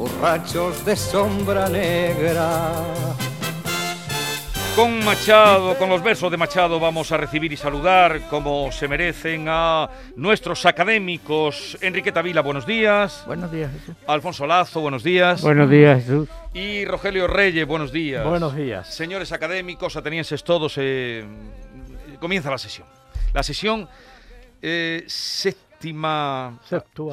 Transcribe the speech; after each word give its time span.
borrachos 0.00 0.82
de 0.86 0.96
sombra 0.96 1.68
negra. 1.68 2.72
Con 4.74 5.04
Machado, 5.04 5.76
con 5.76 5.90
los 5.90 6.02
versos 6.02 6.30
de 6.30 6.38
Machado, 6.38 6.80
vamos 6.80 7.12
a 7.12 7.18
recibir 7.18 7.52
y 7.52 7.56
saludar 7.58 8.22
como 8.30 8.72
se 8.72 8.88
merecen 8.88 9.44
a 9.48 9.90
nuestros 10.16 10.64
académicos. 10.64 11.76
Enriqueta 11.82 12.22
Vila, 12.22 12.40
buenos 12.40 12.64
días. 12.64 13.24
Buenos 13.26 13.52
días, 13.52 13.70
Jesús. 13.72 13.94
Alfonso 14.06 14.46
Lazo, 14.46 14.80
buenos 14.80 15.02
días. 15.02 15.42
Buenos 15.42 15.68
días, 15.68 16.02
Jesús. 16.02 16.30
Y 16.54 16.86
Rogelio 16.86 17.26
Reyes, 17.26 17.66
buenos 17.66 17.92
días. 17.92 18.24
Buenos 18.24 18.56
días. 18.56 18.88
Señores 18.94 19.32
académicos, 19.32 19.96
atenienses 19.96 20.42
todos, 20.44 20.74
eh, 20.78 21.26
comienza 22.18 22.50
la 22.50 22.56
sesión. 22.56 22.86
La 23.34 23.42
sesión 23.42 23.86
eh, 24.62 25.04
séptima... 25.80 26.58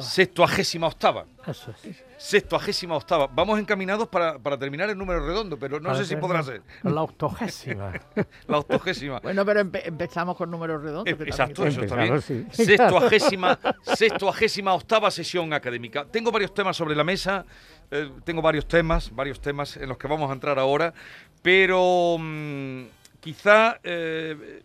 Septuagésima 0.02 0.86
octava. 0.86 1.24
Eso 1.46 1.70
es. 1.82 2.04
Sextuagésima 2.18 2.96
octava. 2.96 3.26
Vamos 3.28 3.58
encaminados 3.58 4.08
para, 4.08 4.38
para 4.38 4.58
terminar 4.58 4.90
el 4.90 4.98
número 4.98 5.24
redondo, 5.24 5.56
pero 5.58 5.78
no 5.80 5.86
Para 5.90 5.98
sé 5.98 6.04
si 6.04 6.16
podrá 6.16 6.42
ser. 6.42 6.62
La 6.82 7.02
octogésima. 7.02 7.92
La 8.48 8.58
octogésima. 8.58 9.20
Bueno, 9.20 9.44
pero 9.46 9.60
empe- 9.60 9.82
empezamos 9.84 10.36
con 10.36 10.50
números 10.50 10.82
redondos. 10.82 11.06
Eh, 11.12 11.16
Exacto, 11.26 11.64
eso 11.64 11.80
está 11.82 11.96
bien. 11.96 12.20
Sí. 12.20 12.44
Sextuagésima, 12.50 13.58
sextuagésima 13.82 14.74
octava 14.74 15.10
sesión 15.10 15.52
académica. 15.52 16.04
Tengo 16.06 16.30
varios 16.32 16.52
temas 16.52 16.76
sobre 16.76 16.94
la 16.96 17.04
mesa, 17.04 17.44
eh, 17.90 18.10
tengo 18.24 18.42
varios 18.42 18.66
temas, 18.66 19.10
varios 19.14 19.40
temas 19.40 19.76
en 19.76 19.88
los 19.88 19.96
que 19.96 20.08
vamos 20.08 20.28
a 20.28 20.34
entrar 20.34 20.58
ahora, 20.58 20.92
pero 21.40 22.16
mm, 22.18 22.82
quizá, 23.20 23.78
eh, 23.84 24.62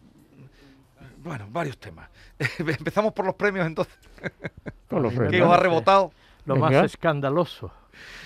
bueno, 1.24 1.48
varios 1.50 1.78
temas. 1.78 2.10
Empezamos 2.60 3.14
por 3.14 3.26
los 3.26 3.36
premios 3.36 3.66
entonces. 3.66 3.94
Con 4.90 5.04
los 5.04 5.12
¿Qué 5.14 5.20
premios. 5.20 5.48
os 5.48 5.54
ha 5.54 5.58
rebotado? 5.58 6.12
Lo 6.46 6.56
Venga. 6.56 6.70
más 6.70 6.86
escandaloso. 6.86 7.72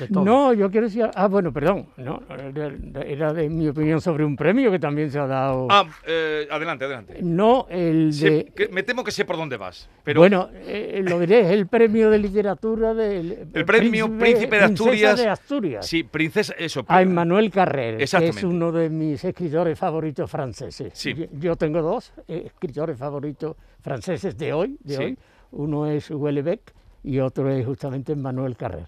No, 0.10 0.54
yo 0.54 0.70
quiero 0.72 0.88
decir. 0.88 1.10
Ah, 1.16 1.28
bueno, 1.28 1.52
perdón. 1.52 1.88
No, 1.98 2.22
era 2.30 2.72
era 3.06 3.34
de 3.34 3.50
mi 3.50 3.68
opinión 3.68 4.00
sobre 4.02 4.24
un 4.26 4.36
premio 4.36 4.72
que 4.72 4.80
también 4.80 5.12
se 5.12 5.20
ha 5.20 5.28
dado. 5.28 5.68
Ah, 5.70 5.86
eh, 6.06 6.48
adelante, 6.50 6.86
adelante. 6.86 7.18
No, 7.22 7.68
el 7.70 8.18
de. 8.18 8.52
que- 8.56 8.68
me 8.70 8.84
temo 8.84 9.04
que 9.04 9.12
sé 9.12 9.26
por 9.26 9.38
dónde 9.38 9.58
vas, 9.58 9.90
pero 10.04 10.20
Bueno, 10.22 10.50
eh, 10.54 11.02
lo 11.08 11.20
diré, 11.20 11.42
es 11.42 11.52
el 11.52 11.68
premio 11.68 12.10
de 12.10 12.20
literatura 12.20 12.94
del. 12.94 13.48
El 13.54 13.66
premio 13.66 14.08
Príncipe 14.18 14.58
de 14.60 14.68
princesa 14.68 14.84
Asturias. 14.84 15.18
de 15.18 15.28
Asturias. 15.30 15.86
sí, 15.88 16.04
princesa, 16.04 16.54
eso. 16.58 16.86
A 16.88 17.02
Emmanuel 17.02 17.50
Carrer, 17.52 17.98
que 17.98 18.04
es 18.04 18.44
uno 18.44 18.72
de 18.72 18.90
mis 18.90 19.24
escritores 19.24 19.78
favoritos 19.78 20.30
franceses. 20.30 20.92
Sí. 20.96 21.14
Yo, 21.14 21.26
yo 21.34 21.56
tengo 21.56 21.82
dos 21.82 22.14
eh, 22.28 22.44
escritores 22.46 22.98
favoritos 22.98 23.56
franceses 23.82 24.38
de 24.38 24.54
hoy, 24.54 24.78
de 24.84 24.96
Sí. 24.96 25.04
hoy. 25.04 25.18
Uno 25.52 25.88
es 25.88 26.10
Houellebecq 26.12 26.72
y 27.04 27.20
otro 27.20 27.50
es 27.50 27.66
justamente 27.66 28.12
Emmanuel 28.12 28.56
Carrer. 28.58 28.88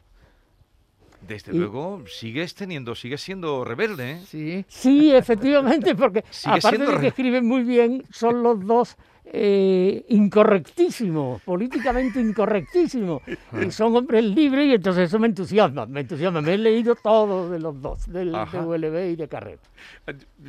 Desde 1.27 1.53
y- 1.53 1.57
luego, 1.57 2.01
sigues 2.07 2.55
teniendo, 2.55 2.95
sigues 2.95 3.21
siendo 3.21 3.63
rebelde, 3.63 4.11
¿eh? 4.11 4.19
Sí. 4.27 4.65
Sí, 4.67 5.11
efectivamente, 5.15 5.95
porque 5.95 6.23
aparte 6.45 6.61
siendo 6.69 6.91
de 6.91 6.99
que 6.99 7.07
escriben 7.07 7.45
muy 7.45 7.63
bien, 7.63 8.03
son 8.11 8.41
los 8.43 8.65
dos 8.65 8.97
eh, 9.31 10.05
incorrectísimos, 10.09 11.41
políticamente 11.43 12.19
incorrectísimos. 12.19 13.21
y 13.61 13.69
son 13.71 13.95
hombres 13.95 14.23
libres 14.23 14.65
y 14.67 14.73
entonces 14.73 15.03
eso 15.09 15.19
me 15.19 15.27
entusiasma, 15.27 15.85
me 15.85 15.99
entusiasma. 16.01 16.41
Me 16.41 16.55
he 16.55 16.57
leído 16.57 16.95
todos 16.95 17.51
de 17.51 17.59
los 17.59 17.79
dos, 17.81 18.11
del, 18.11 18.31
de. 18.31 18.45
Houellebecq 18.45 19.13
y 19.13 19.15
de 19.15 19.27
Carrer. 19.27 19.59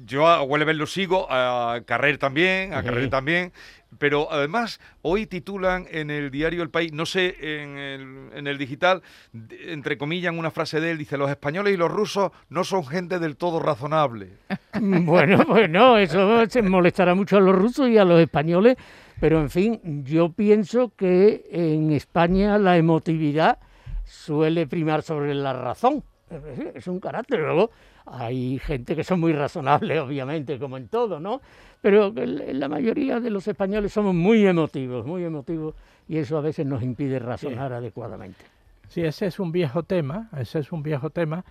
Yo 0.07 0.27
a 0.27 0.43
Wellever 0.43 0.77
lo 0.77 0.87
sigo, 0.87 1.27
a 1.31 1.81
Carrer 1.85 2.17
también, 2.19 2.73
a 2.73 2.81
Sí. 2.81 2.87
Carrer 2.87 3.11
también, 3.11 3.53
pero 3.99 4.29
además 4.31 4.81
hoy 5.03 5.27
titulan 5.27 5.87
en 5.91 6.11
el 6.11 6.31
diario 6.31 6.63
El 6.63 6.71
País, 6.71 6.93
no 6.93 7.07
sé, 7.07 7.37
en 7.41 8.47
el, 8.47 8.59
digital, 8.59 9.03
entre 9.33 9.99
comillas, 9.99 10.35
una 10.35 10.51
frase 10.51 10.81
de 10.81 10.93
él, 10.93 10.99
dice, 10.99 11.17
los 11.17 11.31
españoles 11.31 11.75
y 11.75 11.77
los 11.77 11.91
rusos 11.91 12.31
no 12.49 12.65
son 12.65 12.87
gente 12.87 13.19
del 13.19 13.37
todo 13.37 13.61
razonable. 13.61 14.31
Bueno, 14.81 15.45
pues 15.47 15.69
no, 15.69 15.99
eso 15.99 16.47
se 16.49 16.63
molestará 16.63 17.15
mucho 17.15 17.37
a 17.37 17.41
los 17.41 17.55
rusos 17.55 17.89
y 17.89 17.99
a 17.99 18.05
los 18.05 18.21
españoles, 18.21 18.77
pero 19.19 19.41
en 19.41 19.51
fin, 19.51 20.05
yo 20.05 20.31
pienso 20.31 20.93
que 20.97 21.45
en 21.51 21.91
España 21.91 22.57
la 22.59 22.77
emotividad 22.77 23.59
suele 24.05 24.67
primar 24.67 25.03
sobre 25.03 25.35
la 25.35 25.53
razón. 25.53 26.05
Es 26.75 26.87
un 26.87 27.01
carácter. 27.01 27.41
Luego 27.41 27.71
hay 28.07 28.59
gente 28.59 28.97
que 28.97 29.05
son 29.05 29.21
muy 29.21 29.33
razonables, 29.33 30.01
obviamente, 30.01 30.59
como 30.59 30.77
en 30.77 30.89
todo, 30.89 31.21
¿no? 31.21 31.41
Pero 31.81 32.13
que 32.15 32.27
la 32.27 32.69
mayoría 32.69 33.21
de 33.21 33.31
los 33.31 33.47
españoles 33.49 33.93
somos 33.93 34.15
muy 34.15 34.47
emotivos, 34.47 35.07
muy 35.07 35.25
emotivos, 35.25 35.75
y 36.09 36.19
eso 36.19 36.37
a 36.37 36.41
veces 36.41 36.67
nos 36.67 36.83
impide 36.83 37.19
razonar 37.19 37.73
adecuadamente. 37.73 38.45
Sí, 38.89 39.03
ese 39.03 39.27
es 39.27 39.39
un 39.39 39.53
viejo 39.53 39.85
tema, 39.85 40.29
ese 40.37 40.59
es 40.59 40.73
un 40.73 40.83
viejo 40.83 41.11
tema 41.11 41.45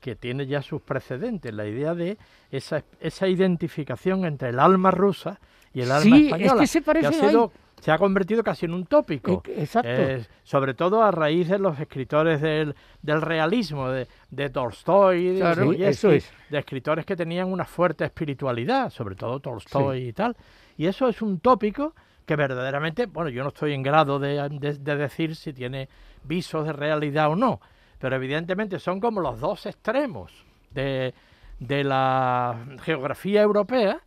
que 0.00 0.16
tiene 0.16 0.46
ya 0.46 0.62
sus 0.62 0.82
precedentes, 0.82 1.52
la 1.52 1.66
idea 1.66 1.94
de 1.94 2.18
esa, 2.50 2.84
esa 3.00 3.28
identificación 3.28 4.24
entre 4.24 4.50
el 4.50 4.58
alma 4.58 4.90
rusa 4.90 5.38
y 5.72 5.82
el 5.82 5.90
alma 5.90 6.02
Sí, 6.02 6.14
es 6.14 6.24
española, 6.24 6.60
que 6.60 6.66
se 6.66 6.82
parecen 6.82 7.14
ha 7.24 7.28
sido-. 7.28 7.52
Se 7.80 7.92
ha 7.92 7.98
convertido 7.98 8.42
casi 8.42 8.66
en 8.66 8.74
un 8.74 8.86
tópico. 8.86 9.42
Eh, 9.46 9.54
exacto. 9.58 9.88
Eh, 9.90 10.26
sobre 10.42 10.74
todo 10.74 11.02
a 11.02 11.10
raíz 11.10 11.48
de 11.48 11.58
los 11.58 11.78
escritores 11.78 12.40
del, 12.40 12.74
del 13.02 13.20
realismo, 13.22 13.88
de, 13.90 14.06
de 14.30 14.50
Tolstoy, 14.50 15.34
de 15.34 15.88
eso 15.88 16.10
es. 16.10 16.32
de 16.50 16.58
escritores 16.58 17.04
que 17.04 17.16
tenían 17.16 17.52
una 17.52 17.64
fuerte 17.64 18.04
espiritualidad, 18.04 18.90
sobre 18.90 19.14
todo 19.14 19.40
Tolstoy 19.40 20.08
y 20.08 20.12
tal. 20.12 20.36
Y 20.78 20.86
eso 20.86 21.08
es 21.08 21.20
un 21.22 21.38
tópico 21.40 21.94
que 22.24 22.34
verdaderamente, 22.34 23.06
bueno, 23.06 23.30
yo 23.30 23.42
no 23.42 23.48
estoy 23.50 23.72
en 23.72 23.82
grado 23.82 24.18
de, 24.18 24.48
de- 24.48 24.78
de 24.78 24.96
decir 24.96 25.36
si 25.36 25.52
tiene 25.52 25.88
visos 26.24 26.66
de 26.66 26.72
realidad 26.72 27.30
o 27.30 27.36
no, 27.36 27.60
pero 28.00 28.16
evidentemente 28.16 28.78
son 28.80 28.98
como 29.00 29.20
los 29.20 29.38
dos 29.38 29.64
extremos 29.66 30.32
de, 30.72 31.14
de 31.60 31.84
la 31.84 32.56
geografía 32.82 33.42
europea 33.42 34.00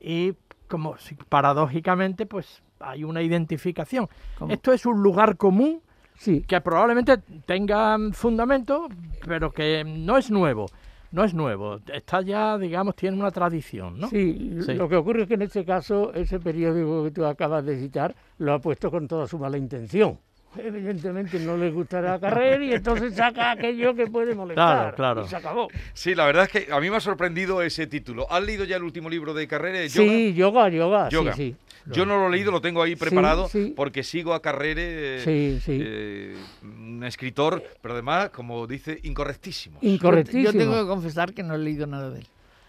y 0.00 0.34
como 0.68 0.98
si 0.98 1.14
paradójicamente 1.14 2.26
pues 2.26 2.62
hay 2.90 3.04
una 3.04 3.22
identificación. 3.22 4.08
Esto 4.48 4.72
es 4.72 4.86
un 4.86 5.02
lugar 5.02 5.36
común 5.36 5.80
Sí, 6.16 6.42
que 6.46 6.60
probablemente 6.60 7.18
tenga 7.44 7.98
fundamento, 8.12 8.86
pero 9.26 9.50
que 9.50 9.82
no 9.84 10.16
es 10.16 10.30
nuevo. 10.30 10.66
No 11.10 11.24
es 11.24 11.34
nuevo. 11.34 11.80
Está 11.92 12.22
ya, 12.22 12.56
digamos, 12.56 12.94
tiene 12.94 13.16
una 13.18 13.30
tradición, 13.32 13.98
¿no? 13.98 14.08
Sí, 14.08 14.58
Sí. 14.64 14.74
lo 14.74 14.88
que 14.88 14.96
ocurre 14.96 15.22
es 15.22 15.28
que 15.28 15.34
en 15.34 15.42
este 15.42 15.64
caso 15.64 16.12
ese 16.14 16.38
periódico 16.38 17.04
que 17.04 17.10
tú 17.10 17.24
acabas 17.24 17.64
de 17.64 17.78
citar 17.78 18.14
lo 18.38 18.52
ha 18.54 18.58
puesto 18.60 18.90
con 18.92 19.08
toda 19.08 19.26
su 19.26 19.38
mala 19.38 19.58
intención. 19.58 20.18
Evidentemente 20.58 21.38
no 21.40 21.56
le 21.56 21.70
gustará 21.70 22.14
a 22.14 22.20
Carrer 22.20 22.62
y 22.62 22.72
entonces 22.74 23.14
saca 23.14 23.52
aquello 23.52 23.94
que 23.94 24.06
puede 24.06 24.34
molestar. 24.34 24.94
Claro, 24.94 24.96
claro. 24.96 25.24
Y 25.24 25.28
se 25.28 25.36
acabó. 25.36 25.68
Sí, 25.92 26.14
la 26.14 26.26
verdad 26.26 26.44
es 26.44 26.48
que 26.66 26.72
a 26.72 26.80
mí 26.80 26.90
me 26.90 26.96
ha 26.96 27.00
sorprendido 27.00 27.62
ese 27.62 27.86
título. 27.86 28.30
¿Has 28.30 28.42
leído 28.42 28.64
ya 28.64 28.76
el 28.76 28.82
último 28.84 29.08
libro 29.10 29.34
de 29.34 29.46
Carrere? 29.46 29.88
Sí, 29.88 30.34
yoga, 30.34 30.68
yoga, 30.68 31.08
Yoga. 31.08 31.32
sí, 31.34 31.54
sí. 31.86 31.92
Yo 31.92 32.06
no 32.06 32.16
lo 32.16 32.28
he 32.28 32.30
leído, 32.30 32.50
lo 32.50 32.62
tengo 32.62 32.82
ahí 32.82 32.96
preparado 32.96 33.46
sí. 33.48 33.74
porque 33.76 34.02
sigo 34.02 34.32
a 34.32 34.40
Carrere, 34.40 35.20
Sí, 35.20 35.60
sí. 35.62 35.78
eh, 35.82 36.34
un 36.62 37.04
escritor, 37.04 37.62
pero 37.82 37.92
además, 37.92 38.30
como 38.30 38.66
dice, 38.66 39.00
incorrectísimo. 39.02 39.80
Yo, 39.82 39.88
Incorrectísimo. 39.90 40.44
yo 40.44 40.52
tengo 40.58 40.80
que 40.80 40.86
confesar 40.88 41.34
que 41.34 41.42
no 41.42 41.54
he 41.54 41.58
leído 41.58 41.86
nada 41.86 42.08
de 42.08 42.20
él. 42.20 42.26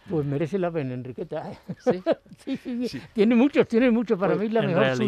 Pues 0.10 0.25
merece 0.25 0.60
la 0.60 0.69
pena, 0.72 0.94
Enriqueta. 0.94 1.52
¿eh? 1.52 1.57
Sí. 1.80 2.02
Sí, 2.38 2.57
sí, 2.57 2.88
Sí. 2.88 3.02
Tiene 3.13 3.34
muchos, 3.36 3.68
tiene 3.68 3.90
muchos. 3.90 4.19
Para 4.19 4.36
Pues, 4.36 4.48
mí 4.48 4.54
la 4.54 4.62
mejor 4.62 4.84
realidad, 4.84 5.06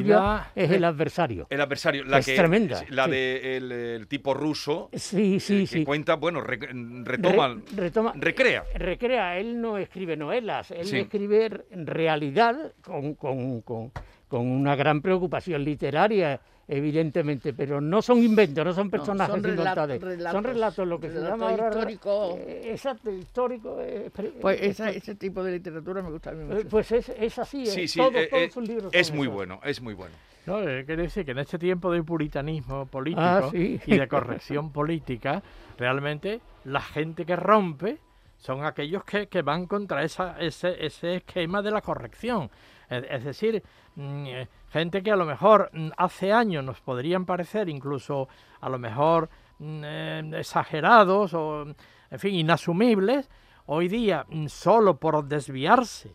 suya 0.48 0.52
es 0.56 0.72
el 0.72 0.84
adversario. 0.84 1.48
El 1.50 1.62
adversario, 1.62 2.04
la 2.04 2.18
Es 2.20 2.26
que 2.26 2.36
tremenda, 2.36 2.84
la 2.90 3.06
sí. 3.06 3.12
de 3.12 3.58
el, 3.58 3.72
el 3.72 4.08
tipo 4.08 4.34
ruso, 4.34 4.90
Sí, 4.94 5.36
eh, 5.36 5.40
sí, 5.40 5.60
que 5.62 5.68
sí. 5.68 5.84
cuenta, 5.86 6.16
bueno, 6.16 6.42
re- 6.42 6.58
retoma, 7.04 7.50
Re- 7.76 7.92
retoma- 7.92 8.14
recrea. 8.16 8.64
recrea, 8.74 9.38
él 9.38 9.62
no 9.62 9.78
escribe 9.78 10.18
novelas, 10.18 10.72
él 10.72 10.86
Sí. 10.86 10.98
escribe 10.98 11.66
realidad 11.72 12.74
con, 12.82 13.14
con- 13.16 13.62
con- 13.62 13.92
con 14.28 14.46
una 14.48 14.76
gran 14.76 15.02
preocupación 15.02 15.64
literaria, 15.64 16.40
evidentemente, 16.68 17.54
pero 17.54 17.80
no 17.80 18.02
son 18.02 18.18
inventos, 18.24 18.66
no 18.66 18.74
son 18.74 18.90
personajes 18.90 19.34
son 19.34 19.44
rela- 19.44 19.50
inventados, 19.50 20.02
relatos, 20.02 20.32
son 20.34 20.44
relatos, 20.44 20.88
lo 20.88 21.00
que 21.00 21.10
se 21.10 21.22
llama 21.22 21.50
ahora... 21.50 21.70
históricos. 21.70 22.36
eh, 22.40 22.62
exacto, 22.72 23.12
histórico. 23.12 23.78
eh, 23.82 24.12
Pues 24.42 24.62
eh, 24.62 24.68
esa- 24.68 24.90
ese 24.92 25.16
tipo 25.16 25.44
de 25.44 25.52
literatura 25.54 26.02
me 26.02 26.12
gusta 26.12 26.32
a 26.32 26.34
mí 26.34 26.44
mucho. 26.44 26.68
Pues 26.68 26.92
es, 26.92 27.10
es 27.10 27.40
así, 27.40 27.66
Sí, 27.68 27.82
eh, 27.82 27.88
sí, 27.88 28.00
todos, 28.00 28.16
eh, 28.16 28.28
todos 28.30 28.44
eh, 28.44 28.50
sus 28.52 28.68
libros 28.68 28.94
es 28.94 29.08
son 29.08 29.16
muy 29.18 29.28
bueno, 29.28 29.60
es 29.64 29.82
muy 29.82 29.94
bueno. 29.94 30.16
No, 30.46 30.62
eh, 30.62 30.84
quiere 30.86 31.04
decir 31.04 31.26
que 31.26 31.32
en 31.32 31.40
este 31.40 31.58
tiempo 31.60 31.92
de 31.92 32.04
puritanismo 32.04 32.86
político 32.86 33.22
Ah, 33.24 33.50
sí. 33.52 33.80
y 33.86 33.98
de 33.98 34.08
corrección 34.08 34.72
política, 34.74 35.42
realmente 35.78 36.42
la 36.66 36.82
gente 36.82 37.26
que 37.26 37.36
rompe 37.36 37.98
son 38.38 38.64
aquellos 38.64 39.04
que, 39.04 39.28
que 39.28 39.42
van 39.42 39.66
contra 39.66 40.04
esa, 40.04 40.40
ese, 40.40 40.86
ese 40.86 41.16
esquema 41.16 41.62
de 41.62 41.72
la 41.72 41.82
corrección. 41.82 42.50
Es, 42.90 43.04
es 43.10 43.24
decir, 43.26 43.64
gente 44.70 45.02
que 45.02 45.12
a 45.12 45.16
lo 45.16 45.26
mejor 45.26 45.70
mm, 45.74 45.90
hace 45.98 46.32
años 46.32 46.64
nos 46.64 46.82
podrían 46.82 47.26
parecer 47.26 47.70
incluso 47.70 48.28
a 48.62 48.70
lo 48.70 48.78
mejor 48.78 49.30
mm, 49.60 49.84
eh, 49.84 50.32
exagerados 50.36 51.34
o, 51.34 51.64
en 51.64 52.20
fin, 52.20 52.36
inasumibles, 52.36 53.30
hoy 53.66 53.88
día, 53.88 54.26
mm, 54.30 54.48
solo 54.48 54.98
por 54.98 55.26
desviarse 55.26 56.14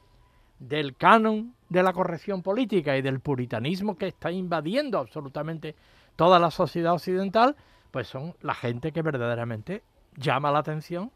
del 0.59 0.97
canon 0.97 1.55
de 1.69 1.83
la 1.83 1.93
corrección 1.93 2.43
política 2.43 2.97
y 2.97 3.03
del 3.03 3.21
puritanismo 3.21 3.97
que 3.97 4.07
está 4.09 4.31
invadiendo 4.31 4.99
absolutamente 4.99 5.75
toda 6.15 6.39
la 6.39 6.51
sociedad 6.51 6.93
occidental, 6.93 7.57
pues 7.91 8.07
son 8.07 8.37
la 8.43 8.55
gente 8.55 8.93
que 8.93 9.03
verdaderamente 9.03 9.83
llama 10.17 10.53
la 10.53 10.61
atención 10.61 11.11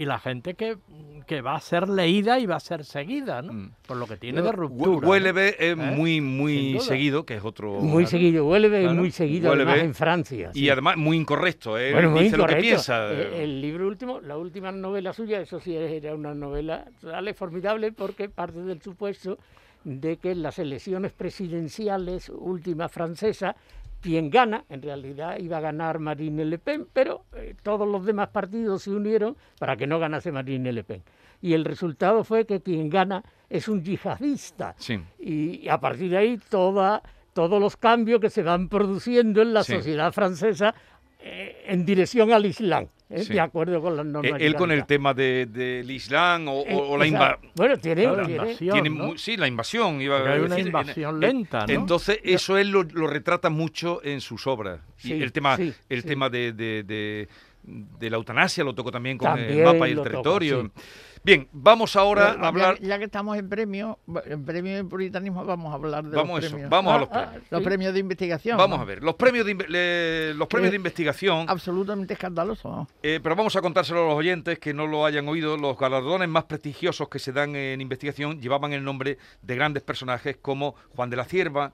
y 0.00 0.06
la 0.06 0.18
gente 0.18 0.54
que, 0.54 0.78
que 1.26 1.42
va 1.42 1.56
a 1.56 1.60
ser 1.60 1.86
leída 1.86 2.38
y 2.38 2.46
va 2.46 2.56
a 2.56 2.60
ser 2.60 2.86
seguida, 2.86 3.42
¿no? 3.42 3.52
Mm. 3.52 3.72
Por 3.86 3.98
lo 3.98 4.06
que 4.06 4.16
tiene 4.16 4.40
de 4.40 4.50
ruptura. 4.50 4.98
¿no? 5.02 5.08
Huélebe 5.08 5.48
es 5.50 5.72
¿Eh? 5.72 5.76
muy, 5.76 6.22
muy 6.22 6.80
seguido, 6.80 7.26
que 7.26 7.34
es 7.34 7.44
otro... 7.44 7.72
Muy 7.80 8.06
seguido, 8.06 8.46
Huelve 8.46 8.80
Claro. 8.80 8.94
muy 8.94 9.10
seguido 9.10 9.52
además 9.52 9.78
en 9.80 9.94
Francia. 9.94 10.52
Y 10.54 10.60
sí. 10.60 10.70
además 10.70 10.96
muy 10.96 11.18
incorrecto, 11.18 11.78
¿eh? 11.78 11.92
Bueno, 11.92 12.12
muy 12.12 12.22
dice 12.24 12.38
lo 12.38 12.46
que 12.46 12.52
incorrecto. 12.52 12.66
piensa. 12.66 13.12
Eh, 13.12 13.42
El 13.44 13.60
libro 13.60 13.86
último, 13.86 14.20
la 14.22 14.38
última 14.38 14.72
novela 14.72 15.12
suya, 15.12 15.38
eso 15.42 15.60
sí 15.60 15.76
era 15.76 16.14
una 16.14 16.32
novela 16.34 16.86
sale 17.02 17.34
formidable 17.34 17.92
porque 17.92 18.30
parte 18.30 18.60
del 18.60 18.80
supuesto 18.80 19.36
de 19.84 20.16
que 20.16 20.30
en 20.30 20.42
las 20.42 20.58
elecciones 20.58 21.12
presidenciales 21.12 22.30
últimas 22.30 22.90
francesas, 22.90 23.54
quien 24.00 24.30
gana, 24.30 24.64
en 24.68 24.82
realidad 24.82 25.38
iba 25.38 25.58
a 25.58 25.60
ganar 25.60 25.98
Marine 25.98 26.44
Le 26.44 26.58
Pen, 26.58 26.86
pero 26.92 27.24
eh, 27.36 27.54
todos 27.62 27.86
los 27.86 28.04
demás 28.04 28.28
partidos 28.28 28.82
se 28.82 28.90
unieron 28.90 29.36
para 29.58 29.76
que 29.76 29.86
no 29.86 29.98
ganase 29.98 30.32
Marine 30.32 30.72
Le 30.72 30.84
Pen. 30.84 31.02
Y 31.42 31.54
el 31.54 31.64
resultado 31.64 32.24
fue 32.24 32.44
que 32.46 32.60
quien 32.60 32.88
gana 32.90 33.22
es 33.48 33.68
un 33.68 33.82
yihadista. 33.82 34.74
Sí. 34.78 34.98
Y 35.18 35.68
a 35.68 35.78
partir 35.78 36.10
de 36.10 36.16
ahí 36.18 36.38
toda, 36.50 37.02
todos 37.32 37.60
los 37.60 37.76
cambios 37.76 38.20
que 38.20 38.30
se 38.30 38.42
van 38.42 38.68
produciendo 38.68 39.40
en 39.42 39.54
la 39.54 39.64
Sí. 39.64 39.74
sociedad 39.74 40.12
francesa 40.12 40.74
eh, 41.22 41.64
en 41.66 41.84
dirección 41.84 42.32
al 42.32 42.46
Islam, 42.46 42.86
¿eh? 43.10 43.24
Sí. 43.24 43.32
de 43.34 43.40
acuerdo 43.40 43.80
con 43.82 43.96
las 43.96 44.06
Eh, 44.06 44.08
normas. 44.08 44.40
él 44.40 44.54
con 44.54 44.70
el 44.70 44.86
tema 44.86 45.12
de- 45.14 45.46
del 45.46 45.90
Islam 45.90 46.48
o, 46.48 46.60
Eh, 46.66 46.74
o- 46.74 46.90
o 46.92 46.96
la 46.96 47.06
invasión. 47.06 47.50
Bueno, 47.56 47.76
tiene, 47.78 48.02
Claro, 48.02 48.16
la 48.18 48.26
tiene- 48.26 48.42
invasión. 48.42 48.72
Tiene 48.82 48.90
¿no? 48.90 49.18
sí, 49.18 49.36
la 49.36 49.48
invasión. 49.48 50.00
Iba 50.00 50.16
Porque 50.18 50.30
a 50.30 50.32
hay 50.34 50.38
una 50.40 50.48
decir, 50.50 50.60
en- 50.60 50.66
invasión 50.66 51.14
en- 51.16 51.20
lenta, 51.20 51.66
¿no? 51.66 51.72
Entonces, 51.72 52.20
eso 52.24 52.56
él 52.56 52.70
lo, 52.70 52.84
lo 52.84 53.06
retrata 53.06 53.50
mucho 53.50 54.00
en 54.04 54.20
sus 54.20 54.46
obras. 54.46 54.80
Sí, 54.96 55.14
y 55.14 55.22
el 55.22 55.32
tema, 55.32 55.56
sí, 55.56 55.72
el 55.88 56.02
sí. 56.02 56.08
tema 56.08 56.30
de, 56.30 56.52
de- 56.52 56.82
de- 56.84 57.28
de 57.62 58.10
la 58.10 58.16
eutanasia 58.16 58.64
lo 58.64 58.74
tocó 58.74 58.90
también 58.90 59.18
con 59.18 59.28
También 59.28 59.58
el 59.58 59.64
mapa 59.64 59.88
y 59.88 59.92
el 59.92 60.02
territorio. 60.02 60.62
sí. 60.62 60.82
Bien, 61.22 61.46
vamos 61.52 61.96
ahora 61.96 62.30
a 62.40 62.48
hablar. 62.48 62.78
Ya, 62.80 62.88
ya 62.88 62.98
que 62.98 63.04
estamos 63.04 63.36
en 63.36 63.46
premio, 63.48 63.98
en 64.24 64.42
premio 64.44 64.74
de 64.76 64.84
puritanismo, 64.84 65.44
vamos 65.44 65.70
a 65.70 65.74
hablar 65.74 66.04
de 66.04 66.16
Vamos, 66.16 66.36
los 66.36 66.44
eso, 66.44 66.52
premios. 66.54 66.70
vamos 66.70 66.92
a 66.92 66.96
Ah, 66.96 66.98
los 66.98 67.08
ah, 67.12 67.12
premios. 67.30 67.50
Los 67.50 67.58
sí. 67.60 67.64
premios 67.66 67.92
de 67.94 68.00
investigación. 68.00 68.56
Vamos 68.56 68.78
¿no? 68.78 68.82
a 68.82 68.86
ver, 68.86 69.02
los 69.02 69.14
premios 69.16 69.44
de, 69.44 69.54
le- 69.54 70.34
los 70.34 70.48
premios 70.48 70.70
de 70.70 70.76
investigación, 70.76 71.44
Absolutamente 71.48 72.14
escandaloso. 72.14 72.70
¿no? 72.70 72.88
eh, 73.02 73.20
pero 73.22 73.36
vamos 73.36 73.54
a 73.54 73.60
contárselo 73.60 74.04
a 74.04 74.06
los 74.08 74.14
oyentes 74.14 74.58
que 74.58 74.72
no 74.72 74.86
lo 74.86 75.04
hayan 75.04 75.28
oído, 75.28 75.58
los 75.58 75.76
galardones 75.76 76.28
más 76.30 76.44
prestigiosos 76.44 77.08
que 77.10 77.18
se 77.18 77.32
dan 77.32 77.54
en 77.54 77.82
investigación 77.82 78.40
llevaban 78.40 78.72
el 78.72 78.82
nombre 78.82 79.18
de 79.42 79.54
grandes 79.56 79.82
personajes 79.82 80.38
como 80.40 80.74
Juan 80.96 81.10
de 81.10 81.16
la 81.16 81.24
Cierva, 81.26 81.72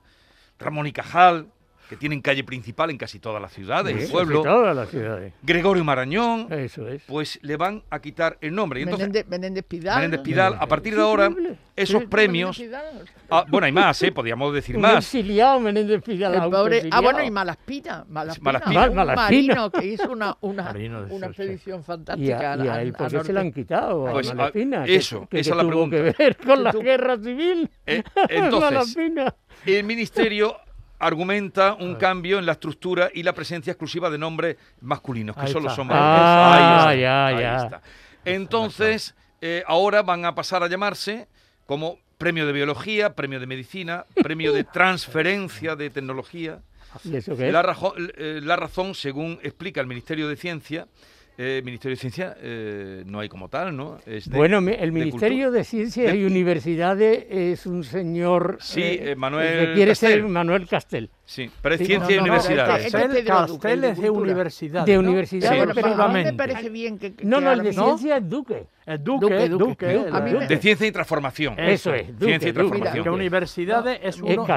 Ramón 0.59 0.87
y 0.87 0.91
Cajal, 0.91 1.47
que 1.89 1.95
tienen 1.95 2.21
calle 2.21 2.43
principal 2.43 2.89
en 2.89 2.97
casi 2.97 3.19
todas 3.19 3.41
las 3.41 3.53
ciudades, 3.53 3.95
Sí, 3.97 4.03
el 4.05 4.11
pueblo, 4.11 4.43
casi 4.43 4.53
todas 4.55 4.75
las 4.75 4.89
ciudades. 4.89 5.33
Gregorio 5.41 5.83
Marañón, 5.83 6.47
Eso 6.51 6.87
es. 6.87 7.01
pues 7.07 7.39
le 7.41 7.55
van 7.57 7.83
a 7.89 7.99
quitar 8.01 8.37
el 8.41 8.53
nombre. 8.53 8.79
Y 8.79 8.83
entonces, 8.83 9.07
Menéndez, 9.07 9.27
Menéndez 9.29 9.63
Pidal. 9.65 9.95
Menéndez 9.95 10.21
Pidal, 10.21 10.57
a 10.59 10.67
partir 10.67 10.95
de 10.95 11.01
ahora, 11.01 11.29
esos 11.75 12.01
Sí, 12.01 12.07
premios... 12.07 12.57
Menéndez 12.59 12.81
Pidal. 13.05 13.09
ah, 13.29 13.45
bueno, 13.47 13.65
hay 13.65 13.71
más, 13.71 14.01
¿eh? 14.03 14.11
podríamos 14.11 14.53
decir 14.53 14.75
Un 14.75 14.81
más. 14.81 14.97
exiliado 15.05 15.59
Menéndez 15.59 16.01
Pidal. 16.03 16.33
El 16.35 16.49
pobre, 16.51 16.89
ah, 16.91 16.99
bueno, 17.01 17.23
y 17.23 17.31
Malaspina. 17.31 18.05
Malaspina, 18.09 18.43
Malaspina. 18.51 18.89
un 18.89 18.95
Malaspina. 18.95 19.23
marino 19.23 19.71
que 19.71 19.85
hizo 19.85 20.11
una, 20.11 20.37
una, 20.41 20.73
una 21.09 21.27
expedición 21.27 21.79
Y 21.79 21.83
fantástica. 21.83 22.53
a, 22.53 22.65
y 22.65 22.67
a 22.67 22.81
él, 22.81 22.93
¿por 22.93 23.09
qué 23.09 23.23
se 23.23 23.31
la 23.33 23.39
han 23.41 23.51
quitado? 23.53 24.07
Pues, 24.11 24.27
a 24.27 24.31
a- 24.31 24.35
Malespina, 24.35 24.83
que- 24.83 24.95
eso, 24.95 25.27
que, 25.29 25.39
esa 25.39 25.51
que 25.51 25.51
es 25.51 25.55
la 25.55 25.61
tuvo 25.63 25.69
pregunta. 25.89 25.95
que 25.95 26.23
ver 26.23 26.37
con 26.37 26.63
la 26.63 26.71
guerra 26.73 27.17
civil. 27.17 27.69
Eh, 27.85 28.03
entonces, 28.29 28.71
Malespina. 28.97 29.35
El 29.65 29.83
ministerio 29.85 30.55
argumenta 30.99 31.73
un 31.75 31.95
cambio 31.95 32.39
en 32.39 32.45
la 32.45 32.53
estructura 32.53 33.09
y 33.13 33.23
la 33.23 33.33
presencia 33.33 33.71
exclusiva 33.71 34.09
de 34.09 34.17
nombres 34.17 34.57
masculinos, 34.81 35.35
que 35.35 35.43
Ahí 35.43 35.51
solo 35.51 35.67
está. 35.67 35.75
son 35.75 35.87
Ah, 35.91 36.53
Ahí 36.53 36.63
está, 36.63 36.95
ya, 36.95 37.27
ahí 37.27 37.39
ya. 37.39 37.57
está. 37.65 37.81
Entonces, 38.25 39.15
eh, 39.41 39.63
ahora 39.67 40.01
van 40.03 40.25
a 40.25 40.35
pasar 40.35 40.63
a 40.63 40.67
llamarse 40.67 41.27
como 41.65 41.99
premio 42.17 42.45
de 42.47 42.53
biología, 42.53 43.13
premio 43.13 43.39
de 43.39 43.45
medicina, 43.47 44.05
premio 44.15 44.51
de 44.53 44.63
transferencia 44.73 45.75
de 45.75 45.89
tecnología. 45.89 46.59
¿Y 47.03 47.15
eso 47.15 47.37
qué 47.37 47.47
es? 47.47 47.53
La, 47.53 47.61
rajo- 47.61 47.93
eh, 47.97 48.39
la 48.43 48.55
razón, 48.55 48.95
según 48.95 49.39
explica 49.43 49.81
el 49.81 49.87
Ministerio 49.87 50.27
de 50.27 50.35
Ciencia, 50.35 50.87
eh, 51.37 51.61
Ministerio 51.63 51.95
de 51.95 51.99
Ciencia 51.99 52.35
eh, 52.41 53.03
no 53.05 53.19
hay 53.19 53.29
como 53.29 53.47
tal, 53.49 53.75
¿no? 53.77 53.99
Es 54.05 54.29
de- 54.29 54.35
Bueno, 54.37 54.57
el 54.57 54.91
Ministerio 54.91 55.51
de 55.51 55.63
Ciencias 55.63 56.11
de- 56.11 56.17
y 56.17 56.25
Universidades 56.25 57.25
es 57.29 57.65
un 57.65 57.83
señor 57.83 58.57
Sí, 58.59 58.81
eh, 58.81 59.11
eh, 59.11 59.15
Manuel 59.15 59.67
que 59.67 59.73
quiere 59.73 59.93
ser. 59.95 60.23
Manuel 60.23 60.67
Castel, 60.67 61.09
Sí, 61.29 61.51
pero 61.61 61.75
es 61.75 61.85
ciencia 61.85 62.15
y 62.15 62.19
universidades. 62.19 62.85
este- 62.85 62.97
este- 63.05 63.23
Castel, 63.25 63.83
el 63.83 63.91
es 63.91 63.97
de 63.99 64.09
universidad. 64.09 64.85
De 64.85 64.93
¿no? 64.93 64.99
universidad, 65.01 65.51
Sí, 65.51 65.57
pero- 65.59 65.73
bueno, 65.73 66.03
a 66.03 66.07
mí 66.07 66.13
me 66.13 66.19
Efectivamente. 66.21 66.33
parece 66.37 66.69
bien 66.69 66.97
que. 66.97 67.13
que 67.15 67.25
No, 67.25 67.41
no, 67.41 67.51
el 67.51 67.63
de 67.63 67.73
ciencia 67.73 68.15
es 68.17 68.29
Duque. 68.29 68.65
Es 68.85 69.03
Duque, 69.03 69.49
Duque, 69.49 69.91
el- 70.05 70.47
De 70.47 70.57
ciencia 70.57 70.87
y 70.87 70.91
transformación. 70.93 71.59
Eso 71.59 71.93
es, 71.93 72.07
Duque, 72.13 72.25
Ciencia 72.27 72.49
y 72.49 72.53
transformación. 72.53 73.03
que 73.03 73.09
universidades 73.09 73.99
es 74.01 74.21
uno. 74.21 74.47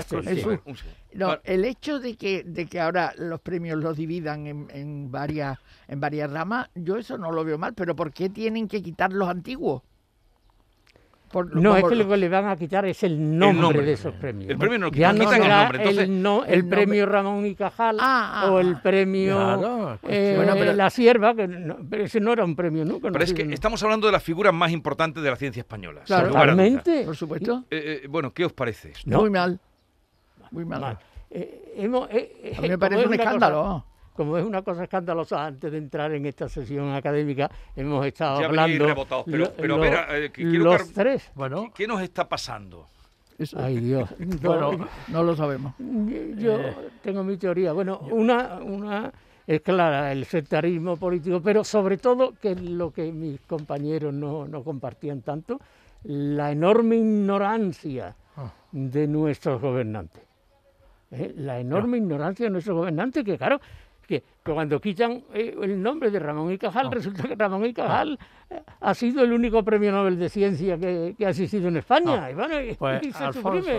No, 1.12 1.38
el 1.43 1.64
hecho 1.64 1.99
de 1.99 2.17
que, 2.17 2.44
de 2.44 2.67
que 2.67 2.78
ahora 2.78 3.12
los 3.19 3.40
premios 3.40 3.76
los 3.78 3.96
dividan 3.96 4.46
en, 4.46 4.69
en 4.72 5.11
varias 5.11 5.58
en 5.88 5.99
varias 5.99 6.31
ramas, 6.31 6.69
yo 6.76 6.96
eso 6.99 7.19
no 7.19 7.32
lo 7.32 7.43
veo 7.44 7.58
mal, 7.58 7.75
pero 7.75 7.96
¿por 7.96 8.12
qué 8.12 8.28
tienen 8.31 8.69
que 8.69 8.81
quitar 8.81 9.12
los 9.12 9.28
antiguos? 9.28 9.82
Por- 11.31 11.55
No, 11.55 11.77
es 11.77 11.85
que 11.85 11.94
lo 11.94 12.09
que 12.09 12.17
le 12.17 12.29
van 12.29 12.49
a 12.49 12.56
quitar 12.56 12.85
es 12.87 13.05
el 13.05 13.38
nombre, 13.38 13.61
nombre. 13.62 13.82
de 13.84 13.93
esos 13.93 14.13
premios. 14.15 14.51
El 14.51 14.58
premio 14.58 14.79
no 14.81 14.87
lo 14.87 14.93
ya 14.93 15.13
quitan, 15.13 15.19
no 15.19 15.25
quitan 15.25 15.43
el 15.43 15.49
nombre, 15.49 15.79
entonces- 15.79 16.05
el, 16.05 16.22
no- 16.22 16.44
el 16.44 16.53
El 16.55 16.60
nombre. 16.63 16.77
premio 16.77 17.06
Ramón 17.06 17.46
y 17.46 17.55
Cajal 17.55 17.99
Ah, 18.01 18.43
ah, 18.46 18.51
o 18.51 18.58
el 18.58 18.75
ah. 18.75 18.81
premio 18.82 19.37
Claro, 19.37 19.99
eh, 20.08 20.32
Bueno, 20.37 20.55
pero- 20.58 20.72
La 20.72 20.91
Sierva, 20.91 21.34
que 21.37 21.46
no- 21.46 21.77
pero 21.89 22.03
ese 22.05 22.19
no 22.20 22.32
era 22.32 22.44
un 22.44 22.56
premio 22.56 22.84
nunca. 22.84 23.06
no 23.08 23.13
Pero 23.13 23.25
es 23.25 23.32
que 23.32 23.43
estamos 23.43 23.81
hablando 23.84 24.08
de 24.08 24.13
las 24.13 24.25
figuras 24.25 24.53
más 24.53 24.72
importantes 24.72 25.22
de 25.22 25.31
la 25.31 25.37
ciencia 25.37 25.60
española. 25.60 26.01
Claro. 26.05 26.29
Totalmente. 26.29 27.05
Por 27.05 27.15
supuesto. 27.17 27.65
Eh, 27.70 28.01
eh, 28.03 28.06
bueno, 28.08 28.32
¿qué 28.32 28.44
os 28.44 28.53
parece 28.53 28.89
esto? 28.91 29.08
No. 29.08 29.20
Muy 29.20 29.31
mal. 29.31 29.60
Muy 30.51 30.65
mal. 30.65 30.81
Mal. 30.81 30.99
Eh, 31.31 31.75
hemos- 31.77 32.10
eh, 32.10 32.41
eh, 32.43 32.55
A 32.58 32.60
mí 32.60 32.69
me 32.70 32.77
parece 32.79 33.06
un 33.06 33.15
escándalo. 33.15 33.63
cosa- 33.63 33.84
como 34.20 34.36
es 34.36 34.44
una 34.44 34.60
cosa 34.60 34.82
escandalosa, 34.84 35.46
antes 35.46 35.72
de 35.72 35.79
entrar 35.79 36.12
en 36.12 36.27
esta 36.27 36.46
sesión 36.46 36.93
académica, 36.93 37.50
hemos 37.74 38.05
estado 38.05 38.41
Ya 38.41 38.46
hablando. 38.48 38.86
rebotados, 38.86 39.24
pero- 39.24 39.39
lo- 39.44 39.53
pero 39.55 39.74
a 39.74 39.77
lo- 39.79 39.82
ver, 39.82 39.94
eh, 40.24 40.31
que 40.31 40.43
quiero 40.43 40.65
los 40.65 40.82
que- 40.82 40.93
tres. 40.93 41.31
Bueno, 41.34 41.72
¿Qué 41.74 41.86
nos 41.86 42.03
está 42.03 42.29
pasando? 42.29 42.84
Eso- 43.39 43.58
Ay, 43.58 43.79
Dios. 43.81 44.10
Bueno, 44.43 44.86
no 45.08 45.22
lo 45.22 45.34
sabemos. 45.34 45.72
Yo 45.79 46.60
Eh, 46.60 46.74
tengo 47.03 47.24
mi 47.24 47.39
teoría. 47.39 47.72
Bueno, 47.72 47.98
una, 48.10 48.56
una 48.62 49.10
es 49.46 49.62
clara, 49.62 50.12
el 50.12 50.27
sectarismo 50.27 50.98
político, 50.98 51.41
pero 51.43 51.65
sobre 51.65 51.96
todo, 51.96 52.34
que 52.39 52.50
es 52.53 52.60
lo 52.60 52.91
que 52.93 53.10
mis 53.10 53.41
compañeros 53.41 54.12
no, 54.12 54.46
no 54.46 54.62
compartían 54.62 55.22
tanto, 55.22 55.58
la 56.05 56.53
enorme 56.53 56.96
ignorancia 56.96 58.15
Ah. 58.36 58.53
de 58.70 59.06
nuestros 59.06 59.62
gobernantes. 59.62 60.22
¿Eh? 61.12 61.34
La 61.39 61.58
enorme 61.58 61.96
ignorancia 61.96 62.46
de 62.46 62.50
nuestros 62.50 62.77
gobernantes, 62.77 63.24
que 63.24 63.36
claro, 63.36 63.60
que 64.10 64.24
cuando 64.44 64.81
quitan 64.81 65.22
eh, 65.32 65.56
el 65.62 65.81
nombre 65.82 66.10
de 66.10 66.19
Ramón 66.19 66.52
y 66.52 66.58
Cajal, 66.58 66.86
Ah. 66.88 66.90
resulta 66.93 67.22
que 67.22 67.34
Ramón 67.36 67.64
y 67.67 67.72
Cajal 67.72 68.19
eh, 68.50 68.62
ha 68.81 68.94
sido 68.94 69.22
el 69.22 69.32
único 69.32 69.62
premio 69.62 69.93
Nobel 69.93 70.19
de 70.19 70.29
Ciencia 70.29 70.76
que, 70.76 71.14
que 71.17 71.24
ha 71.26 71.31
existido 71.31 71.69
en 71.69 71.76
España. 71.76 72.24
Ah. 72.24 72.31
Y 72.31 72.34
bueno, 72.34 72.56
pues 72.79 73.02
y 73.06 73.12
se 73.12 73.24
Alfonso, 73.24 73.70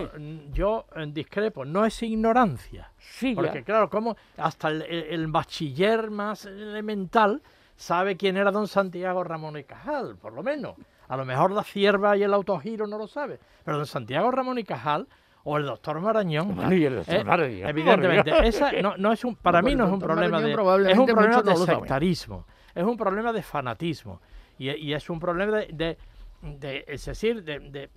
yo 0.52 0.86
eh, 0.96 1.06
discrepo, 1.12 1.64
no 1.64 1.84
es 1.84 2.02
ignorancia. 2.02 2.90
Sí, 2.98 3.34
Porque 3.34 3.58
ya. 3.60 3.62
claro, 3.64 3.90
como 3.90 4.16
hasta 4.36 4.68
el, 4.68 4.82
el- 4.82 5.04
el 5.12 5.26
bachiller 5.28 6.10
más 6.10 6.46
elemental 6.46 7.42
sabe 7.76 8.16
quién 8.16 8.36
era 8.36 8.50
don 8.50 8.66
Santiago 8.68 9.22
Ramón 9.24 9.58
y 9.58 9.64
Cajal, 9.64 10.16
por 10.16 10.32
lo 10.32 10.42
menos. 10.42 10.74
A 11.08 11.16
lo 11.16 11.24
mejor 11.26 11.50
la 11.50 11.62
cierva 11.62 12.16
y 12.16 12.22
el 12.22 12.32
autogiro 12.32 12.86
no 12.86 12.96
lo 12.96 13.06
sabe. 13.06 13.38
Pero 13.64 13.76
don 13.76 13.86
Santiago 13.86 14.30
Ramón 14.30 14.58
y 14.58 14.64
Cajal, 14.64 15.06
o 15.44 15.56
el 15.58 15.66
doctor 15.66 16.00
Marañón. 16.00 16.54
Bueno, 16.54 16.74
y 16.74 16.84
el 16.84 16.96
doctor 16.96 17.14
eh, 17.16 17.24
Marañón, 17.24 17.68
evidentemente, 17.68 18.32
esa 18.46 18.72
no, 18.80 18.96
no 18.96 19.12
es 19.12 19.24
un, 19.24 19.34
para 19.36 19.60
No, 19.60 19.68
mí 19.68 19.74
no 19.74 19.86
es 19.86 19.92
un 19.92 19.98
problema 19.98 20.38
Marañón 20.40 20.84
de, 20.84 20.92
es 20.92 20.98
un 20.98 21.06
problema 21.06 21.42
de 21.42 21.56
sectarismo, 21.56 22.46
es 22.74 22.84
un 22.84 22.96
problema 22.96 23.32
de 23.32 23.42
fanatismo 23.42 24.20
y, 24.58 24.70
y 24.70 24.94
es 24.94 25.08
un 25.10 25.18
problema 25.18 25.58
de, 25.58 25.66
de- 25.72 25.98
de- 26.42 26.84
es 26.88 27.04
decir, 27.04 27.42
de, 27.44 27.58
de 27.60 27.90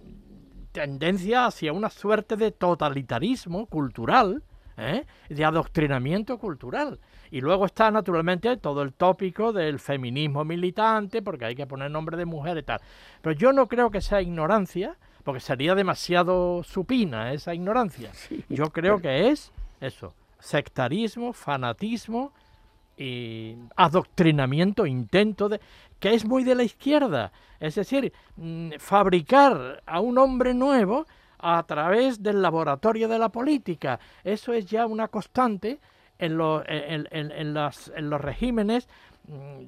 tendencia 0.72 1.46
hacia 1.46 1.72
una 1.74 1.90
suerte 1.90 2.36
de 2.36 2.52
totalitarismo 2.52 3.66
cultural, 3.68 4.44
¿eh? 4.78 5.06
de 5.30 5.46
adoctrinamiento 5.46 6.38
cultural. 6.38 7.00
Y 7.32 7.42
luego 7.42 7.66
está 7.66 7.90
naturalmente 7.92 8.58
todo 8.58 8.82
el 8.82 8.94
tópico 8.94 9.52
del 9.52 9.80
feminismo 9.80 10.44
militante, 10.46 11.22
porque 11.22 11.46
hay 11.46 11.56
que 11.56 11.66
poner 11.66 11.92
nombre 11.92 12.18
de 12.18 12.26
mujer 12.26 12.58
y 12.58 12.64
tal. 12.64 12.80
Pero 13.22 13.36
yo 13.36 13.52
no 13.54 13.68
creo 13.68 13.90
que 13.90 14.02
sea 14.02 14.22
ignorancia, 14.22 14.98
porque 15.26 15.42
sería 15.42 15.76
demasiado 15.76 16.64
supina 16.64 17.34
esa 17.34 17.54
ignorancia. 17.54 18.12
Yo 18.50 18.70
creo 18.70 19.02
que 19.02 19.28
es 19.30 19.52
eso, 19.82 20.14
sectarismo, 20.40 21.34
fanatismo 21.34 22.32
y 22.98 23.56
adoctrinamiento, 23.76 24.86
intento 24.86 25.50
de 25.50 25.60
que 26.00 26.14
es 26.14 26.24
muy 26.26 26.44
de 26.46 26.56
la 26.56 26.64
izquierda, 26.64 27.32
es 27.60 27.76
decir, 27.76 28.14
mm, 28.38 28.72
fabricar 28.80 29.82
a 29.86 30.00
un 30.00 30.18
hombre 30.18 30.54
nuevo 30.54 31.06
a 31.40 31.62
través 31.64 32.22
del 32.24 32.42
laboratorio 32.42 33.08
de 33.08 33.20
la 33.20 33.30
política. 33.30 34.00
Eso 34.24 34.54
es 34.54 34.66
ya 34.66 34.86
una 34.86 35.08
constante 35.10 35.80
en, 36.20 36.38
los- 36.38 36.64
en- 36.68 37.08
en- 37.12 37.32
en 37.32 37.54
las- 37.54 37.92
en 37.96 38.10
los 38.10 38.22
regímenes 38.22 38.88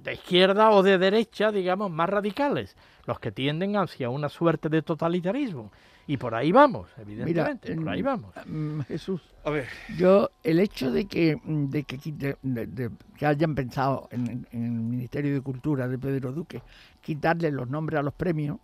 de 0.03 0.13
izquierda 0.13 0.69
o 0.71 0.83
de 0.83 0.97
derecha, 0.97 1.51
digamos, 1.51 1.89
más 1.91 2.09
radicales, 2.09 2.75
los 3.05 3.19
que 3.19 3.31
tienden 3.31 3.75
hacia 3.77 4.09
una 4.09 4.29
suerte 4.29 4.69
de 4.69 4.81
totalitarismo. 4.81 5.71
Y 6.09 6.15
por 6.15 6.35
ahí 6.35 6.53
vamos, 6.53 6.87
evidentemente, 6.97 7.75
por 7.75 7.89
ahí 7.89 7.99
en- 7.99 8.05
vamos. 8.05 8.33
mm, 8.45 8.79
Jesús, 8.81 9.21
A 9.43 9.49
ver, 9.49 9.65
yo 9.97 10.29
el 10.43 10.59
hecho 10.59 10.89
de 10.91 11.05
que 11.05 11.35
mm, 11.43 11.65
de 11.69 11.83
que, 11.83 11.97
quite- 11.97 12.37
de- 12.41 12.65
de- 12.67 12.91
que 13.17 13.25
hayan 13.25 13.55
pensado 13.55 14.07
en, 14.11 14.47
el 14.51 14.59
Ministerio 14.59 15.33
de 15.33 15.41
Cultura 15.41 15.87
de 15.87 15.97
Pedro 15.97 16.31
Duque 16.31 16.61
quitarle 17.01 17.51
los 17.51 17.69
nombres 17.69 17.99
a 17.99 18.03
los 18.03 18.13
premios. 18.13 18.57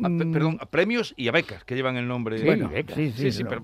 a- 0.00 0.08
pe- 0.08 0.08
mm, 0.08 0.32
perdón, 0.32 0.58
a 0.60 0.66
premios 0.66 1.14
y 1.16 1.28
a 1.28 1.32
becas 1.32 1.62
que 1.64 1.76
llevan 1.76 1.96
el 1.96 2.08
nombre. 2.08 2.38
Sí, 2.38 2.44
bueno, 2.44 2.68
becas. 2.68 2.96
sí, 2.96 3.12
sí, 3.12 3.30
Sí, 3.30 3.32
sí, 3.32 3.44
pero- 3.44 3.60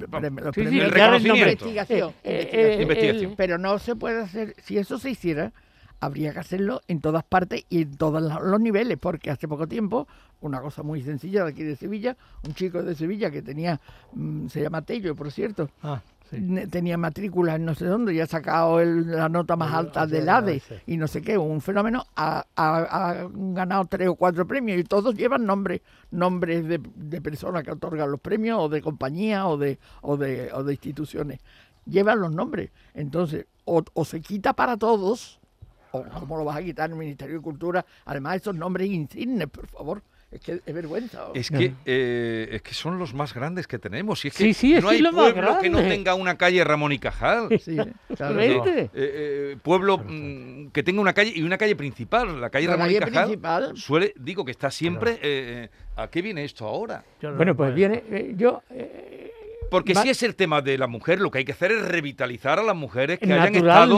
Eh, 2.22 2.48
eh. 2.52 2.78
Investigación. 2.82 3.34
Pero 3.36 3.58
no 3.58 3.78
se 3.80 3.96
puede 3.96 4.22
hacer, 4.22 4.54
si 4.62 4.78
eso 4.78 4.98
se 4.98 5.10
hiciera, 5.10 5.52
habría 6.00 6.32
que 6.32 6.38
hacerlo 6.40 6.80
en 6.88 7.00
todas 7.00 7.22
partes 7.24 7.64
y 7.68 7.82
en 7.82 7.96
todos 7.96 8.22
los 8.22 8.60
niveles, 8.60 8.98
porque 8.98 9.30
hace 9.30 9.46
poco 9.46 9.66
tiempo, 9.68 10.08
una 10.40 10.60
cosa 10.60 10.82
muy 10.82 11.02
sencilla 11.02 11.44
de 11.44 11.50
aquí 11.50 11.62
de 11.62 11.76
Sevilla, 11.76 12.16
un 12.46 12.54
chico 12.54 12.82
de 12.82 12.94
Sevilla 12.94 13.30
que 13.30 13.42
tenía, 13.42 13.78
mm, 14.14 14.48
se 14.48 14.62
llama 14.62 14.82
Tello, 14.82 15.14
por 15.14 15.30
cierto, 15.30 15.68
Ah, 15.82 16.00
sí. 16.30 16.38
tenía 16.70 16.96
matrícula 16.96 17.56
en 17.56 17.66
no 17.66 17.74
sé 17.74 17.84
dónde 17.84 18.14
y 18.14 18.20
ha 18.20 18.26
sacado 18.26 18.80
el- 18.80 19.10
la 19.10 19.28
nota 19.28 19.56
más 19.56 19.72
alta 19.74 20.04
el- 20.04 20.10
del 20.10 20.22
el- 20.22 20.28
ADE 20.30 20.62
y 20.86 20.96
no 20.96 21.06
sé 21.06 21.20
qué, 21.20 21.36
un 21.36 21.60
fenómeno, 21.60 22.06
ha, 22.16 22.46
ha- 22.56 23.10
ha 23.10 23.28
ganado 23.32 23.84
tres 23.84 24.08
o 24.08 24.14
cuatro 24.14 24.46
premios 24.46 24.78
y 24.80 24.84
todos 24.84 25.14
llevan 25.14 25.44
nombres 25.44 25.82
nombres 26.10 26.66
de, 26.66 26.80
de 26.96 27.20
personas 27.20 27.62
que 27.62 27.70
otorgan 27.72 28.10
los 28.10 28.20
premios 28.20 28.58
o 28.60 28.68
de 28.68 28.80
compañías 28.82 29.44
o 29.44 29.56
de, 29.58 29.78
o 30.02 30.16
de, 30.16 30.50
o 30.54 30.64
de 30.64 30.72
instituciones. 30.72 31.40
Llevan 31.86 32.20
los 32.20 32.32
nombres. 32.32 32.70
Entonces, 32.94 33.46
o, 33.64 33.82
o 33.94 34.04
se 34.04 34.20
quita 34.20 34.52
para 34.54 34.76
todos, 34.76 35.39
o 35.92 36.04
cómo 36.04 36.36
lo 36.38 36.44
vas 36.44 36.56
a 36.58 36.62
quitar 36.62 36.86
en 36.90 36.92
el 36.92 36.98
Ministerio 36.98 37.36
de 37.36 37.42
Cultura, 37.42 37.84
además 38.04 38.36
esos 38.36 38.54
nombres 38.54 38.88
insignes, 38.88 39.48
por 39.48 39.66
favor. 39.66 40.02
Es 40.30 40.40
que 40.40 40.62
es 40.64 40.72
vergüenza. 40.74 41.26
Es 41.34 41.50
que, 41.50 41.74
eh, 41.84 42.48
es 42.52 42.62
que 42.62 42.72
son 42.72 43.00
los 43.00 43.12
más 43.14 43.34
grandes 43.34 43.66
que 43.66 43.80
tenemos. 43.80 44.24
Y 44.24 44.28
es 44.28 44.34
que 44.34 44.44
Sí, 44.44 44.54
sí, 44.54 44.74
es 44.76 44.82
no 44.84 44.90
hay 44.90 45.00
lo 45.00 45.10
más 45.10 45.32
pueblo 45.32 45.58
que 45.60 45.68
no 45.68 45.78
tenga 45.80 46.14
una 46.14 46.38
calle 46.38 46.62
Ramón 46.62 46.92
y 46.92 47.00
Cajal. 47.00 47.48
Sí, 47.60 47.74
claro. 47.74 47.90
Exactamente. 48.08 48.82
Eh, 48.84 48.90
eh, 48.94 49.56
pueblo 49.60 49.98
mm, 49.98 50.68
que 50.68 50.84
tenga 50.84 51.00
una 51.00 51.14
calle 51.14 51.32
y 51.34 51.42
una 51.42 51.58
calle 51.58 51.74
principal. 51.74 52.40
La 52.40 52.48
calle 52.48 52.68
La 52.68 52.76
Ramón 52.76 52.92
y 52.92 52.98
Cajal 53.00 53.24
principal. 53.24 53.76
suele, 53.76 54.14
digo 54.20 54.44
que 54.44 54.52
está 54.52 54.70
siempre. 54.70 55.14
eh, 55.14 55.18
eh, 55.22 55.68
¿A 55.96 56.06
qué 56.08 56.22
viene 56.22 56.44
esto 56.44 56.64
ahora? 56.64 57.04
No- 57.22 57.34
Bueno, 57.34 57.56
pues 57.56 57.74
viene, 57.74 58.04
eh, 58.08 58.32
yo 58.36 58.62
eh, 58.70 59.32
Porque 59.70 59.94
Va- 59.94 60.02
si 60.02 60.10
es 60.10 60.22
el 60.22 60.34
tema 60.34 60.60
de 60.60 60.76
la 60.76 60.86
mujer, 60.86 61.20
lo 61.20 61.30
que 61.30 61.38
hay 61.38 61.44
que 61.44 61.52
hacer 61.52 61.72
es 61.72 61.82
revitalizar 61.86 62.58
a 62.58 62.62
las 62.62 62.76
mujeres 62.76 63.18
que 63.18 63.32
hayan 63.32 63.54
estado 63.54 63.96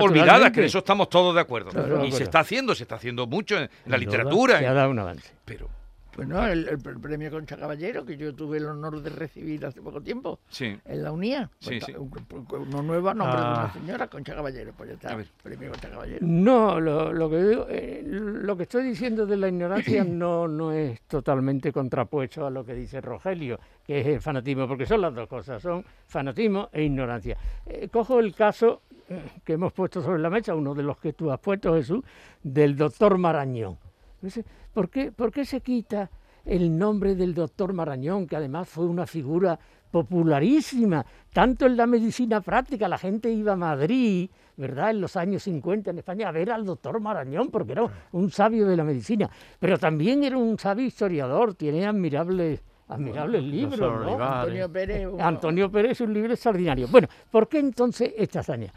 olvidadas, 0.00 0.50
que 0.50 0.60
en 0.60 0.66
eso 0.66 0.78
estamos 0.78 1.08
todos 1.08 1.34
de 1.34 1.40
acuerdo. 1.40 1.70
Claro, 1.70 1.86
de 1.86 1.92
y 1.92 1.96
acuerdo. 1.96 2.16
se 2.16 2.22
está 2.24 2.40
haciendo, 2.40 2.74
se 2.74 2.82
está 2.84 2.96
haciendo 2.96 3.26
mucho 3.26 3.56
en, 3.56 3.62
en 3.62 3.70
la 3.86 3.96
literatura. 3.98 4.58
se 4.58 4.66
ha 4.66 4.72
dado 4.74 4.90
un 4.90 4.98
avance. 4.98 5.30
pero, 5.44 5.68
Bueno, 6.16 6.46
el, 6.46 6.68
el- 6.68 6.80
el 6.86 7.00
premio 7.00 7.30
Concha 7.30 7.56
Caballero, 7.56 8.04
que 8.04 8.16
yo 8.16 8.34
tuve 8.34 8.58
el 8.58 8.66
honor 8.66 9.00
de 9.00 9.10
recibir 9.10 9.64
hace 9.64 9.80
poco 9.80 10.00
tiempo 10.02 10.40
sí. 10.48 10.78
en 10.84 11.02
la 11.02 11.10
UNIA. 11.12 11.50
Sí, 11.58 11.70
Pues 11.70 11.84
sí. 11.84 11.92
ta- 11.92 11.98
un- 11.98 12.12
un- 12.32 12.46
Uno 12.68 12.82
nuevo 12.82 13.08
a 13.08 13.14
nombre 13.14 13.36
de 13.38 13.42
Ah. 13.46 13.60
una 13.64 13.72
señora, 13.72 14.06
Concha 14.08 14.34
Caballero. 14.34 14.72
Pues 14.76 14.90
ya 14.90 14.94
está, 14.94 15.12
A 15.12 15.16
ver. 15.16 15.26
premio 15.42 15.70
Concha 15.70 15.90
Caballero. 15.90 16.18
No, 16.26 16.78
lo, 16.80 17.12
lo 17.12 17.30
que 17.30 17.42
digo, 17.42 17.66
eh, 17.70 18.02
lo 18.04 18.56
que 18.56 18.64
estoy 18.64 18.84
diciendo 18.84 19.24
de 19.26 19.36
la 19.36 19.48
ignorancia 19.48 20.04
no, 20.04 20.46
no 20.48 20.72
es 20.72 21.00
totalmente 21.02 21.72
contrapuesto 21.72 22.46
a 22.46 22.50
lo 22.50 22.64
que 22.64 22.74
dice 22.74 23.00
Rogelio, 23.00 23.58
que 23.86 24.00
es 24.00 24.06
el 24.06 24.20
fanatismo, 24.20 24.68
porque 24.68 24.86
son 24.86 25.00
las 25.00 25.14
dos 25.14 25.26
cosas, 25.28 25.62
son 25.62 25.84
fanatismo 26.06 26.68
e 26.72 26.82
ignorancia. 26.84 27.36
Eh, 27.66 27.88
cojo 27.90 28.20
el 28.20 28.34
caso 28.34 28.82
eh, 29.08 29.22
que 29.44 29.54
hemos 29.54 29.72
puesto 29.72 30.02
sobre 30.02 30.20
la 30.20 30.28
mesa, 30.30 30.54
uno 30.54 30.74
de 30.74 30.82
los 30.82 30.98
que 30.98 31.12
tú 31.14 31.30
has 31.32 31.40
puesto, 31.40 31.74
Jesús, 31.74 32.04
del 32.42 32.76
doctor 32.76 33.16
Marañón. 33.18 33.78
Dice, 34.20 34.44
¿Por 34.72 34.88
qué, 34.90 35.12
¿Por 35.12 35.30
qué 35.32 35.44
se 35.44 35.60
quita 35.60 36.10
el 36.44 36.76
nombre 36.76 37.14
del 37.14 37.34
doctor 37.34 37.72
Marañón, 37.72 38.26
que 38.26 38.36
además 38.36 38.68
fue 38.68 38.86
una 38.86 39.06
figura 39.06 39.58
popularísima, 39.90 41.04
tanto 41.32 41.66
en 41.66 41.76
la 41.76 41.86
medicina 41.86 42.40
práctica, 42.40 42.88
la 42.88 42.98
gente 42.98 43.30
iba 43.30 43.52
a 43.52 43.56
Madrid, 43.56 44.28
¿verdad? 44.56 44.90
En 44.90 45.00
los 45.00 45.16
años 45.16 45.42
50 45.44 45.90
en 45.90 45.98
España 45.98 46.28
a 46.28 46.32
ver 46.32 46.50
al 46.50 46.64
doctor 46.64 46.98
Marañón, 47.00 47.50
porque 47.50 47.72
era 47.72 47.84
un 48.12 48.30
sabio 48.30 48.66
de 48.66 48.76
la 48.76 48.84
medicina, 48.84 49.30
pero 49.58 49.78
también 49.78 50.24
era 50.24 50.36
un 50.36 50.58
sabio 50.58 50.86
historiador, 50.86 51.54
tiene 51.54 51.86
admirables, 51.86 52.62
admirables 52.88 53.42
libros, 53.42 53.78
¿no? 53.80 54.12
Olivares. 54.14 54.20
Antonio 54.40 54.72
Pérez. 54.72 55.06
uno- 55.06 55.24
Antonio 55.24 55.70
Pérez 55.70 55.92
es 55.92 56.00
un 56.00 56.12
libro 56.14 56.32
extraordinario. 56.32 56.88
Bueno, 56.88 57.08
¿por 57.30 57.48
qué 57.48 57.58
entonces 57.58 58.12
esta 58.16 58.40
hazaña? 58.40 58.72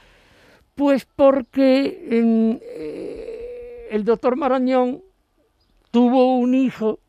Pues 0.75 1.05
porque 1.15 2.07
en, 2.11 2.59
eh, 2.61 3.87
el 3.91 4.03
doctor 4.03 4.35
Marañón 4.35 5.01
tuvo 5.95 6.37
un 6.37 6.53
hijo 6.53 6.99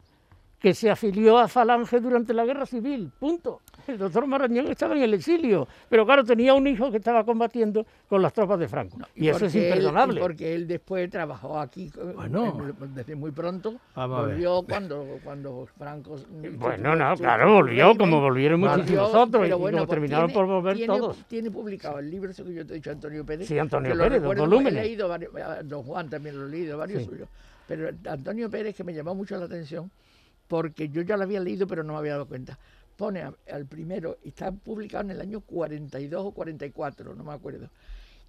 que 0.60 0.72
se 0.72 0.88
afilió 0.90 1.38
a 1.38 1.48
Falange 1.48 2.00
durante 2.00 2.32
la 2.32 2.44
guerra 2.44 2.66
civil, 2.66 3.10
punto. 3.18 3.60
El 3.86 3.98
doctor 3.98 4.26
Marañón 4.26 4.68
estaba 4.68 4.96
en 4.96 5.02
el 5.02 5.14
exilio, 5.14 5.66
pero 5.88 6.06
claro, 6.06 6.24
tenía 6.24 6.54
un 6.54 6.66
hijo 6.66 6.90
que 6.90 6.96
estaba 6.96 7.24
combatiendo 7.24 7.84
con 8.08 8.22
las 8.22 8.32
tropas 8.32 8.58
de 8.60 8.66
Franco. 8.68 8.96
y 9.16 9.28
eso 9.28 9.46
es 9.46 9.54
él- 9.56 9.64
imperdonable. 9.64 10.18
y 10.20 10.22
porque 10.22 10.54
él 10.54 10.66
después 10.68 11.10
trabajó 11.10 11.58
aquí 11.60 11.90
Bueno. 12.14 12.56
en- 12.80 12.94
desde 12.94 13.14
muy 13.16 13.32
pronto. 13.32 13.74
Volvió 13.94 14.62
cuando, 14.62 15.04
cuando 15.24 15.66
Franco. 15.76 16.16
Bueno, 16.58 16.94
no, 16.96 17.14
claro, 17.16 17.52
volvió 17.54 17.96
como 17.96 18.20
volvieron 18.20 18.60
volvió, 18.60 18.76
muchísimos 18.78 19.14
otros 19.14 19.42
y 19.42 19.46
pero 19.46 19.58
como 19.58 19.70
pues 19.78 19.88
terminaron 19.88 20.26
tiene- 20.28 20.34
por 20.34 20.46
volver 20.46 20.76
tiene- 20.76 20.96
todos. 20.98 21.16
Tiene 21.28 21.50
publicado 21.50 21.98
el 21.98 22.10
libro 22.10 22.30
ese 22.30 22.42
que 22.44 22.54
yo 22.54 22.64
te 22.66 22.72
he 22.72 22.76
dicho, 22.76 22.90
Antonio 22.92 23.24
Pérez. 23.26 23.46
Sí, 23.48 23.58
Antonio 23.58 23.96
Pérez, 23.96 24.22
dos 24.22 24.36
volúmenes. 24.36 24.72
He 24.82 24.86
leído 24.86 25.08
varios, 25.08 25.32
Don 25.64 25.82
Juan 25.82 26.08
también 26.08 26.38
lo 26.38 26.46
he 26.46 26.50
leído, 26.50 26.78
varios 26.78 27.02
Sí. 27.02 27.08
suyos. 27.10 27.28
Pero 27.66 27.90
Antonio 28.08 28.48
Pérez, 28.50 28.76
que 28.76 28.84
me 28.84 28.94
llamó 28.94 29.14
mucho 29.14 29.36
la 29.38 29.46
atención, 29.46 29.90
porque 30.48 30.88
yo 30.88 31.02
ya 31.02 31.16
lo 31.16 31.24
había 31.24 31.40
leído, 31.40 31.66
pero 31.66 31.82
no 31.82 31.94
me 31.94 31.98
había 31.98 32.12
dado 32.12 32.26
cuenta. 32.26 32.58
Pone 32.96 33.22
al 33.52 33.66
primero, 33.66 34.18
y 34.24 34.28
está 34.28 34.50
publicado 34.52 35.04
en 35.04 35.10
el 35.10 35.20
año 35.20 35.40
42 35.40 36.24
o 36.24 36.30
44, 36.30 37.14
no 37.14 37.24
me 37.24 37.32
acuerdo. 37.32 37.68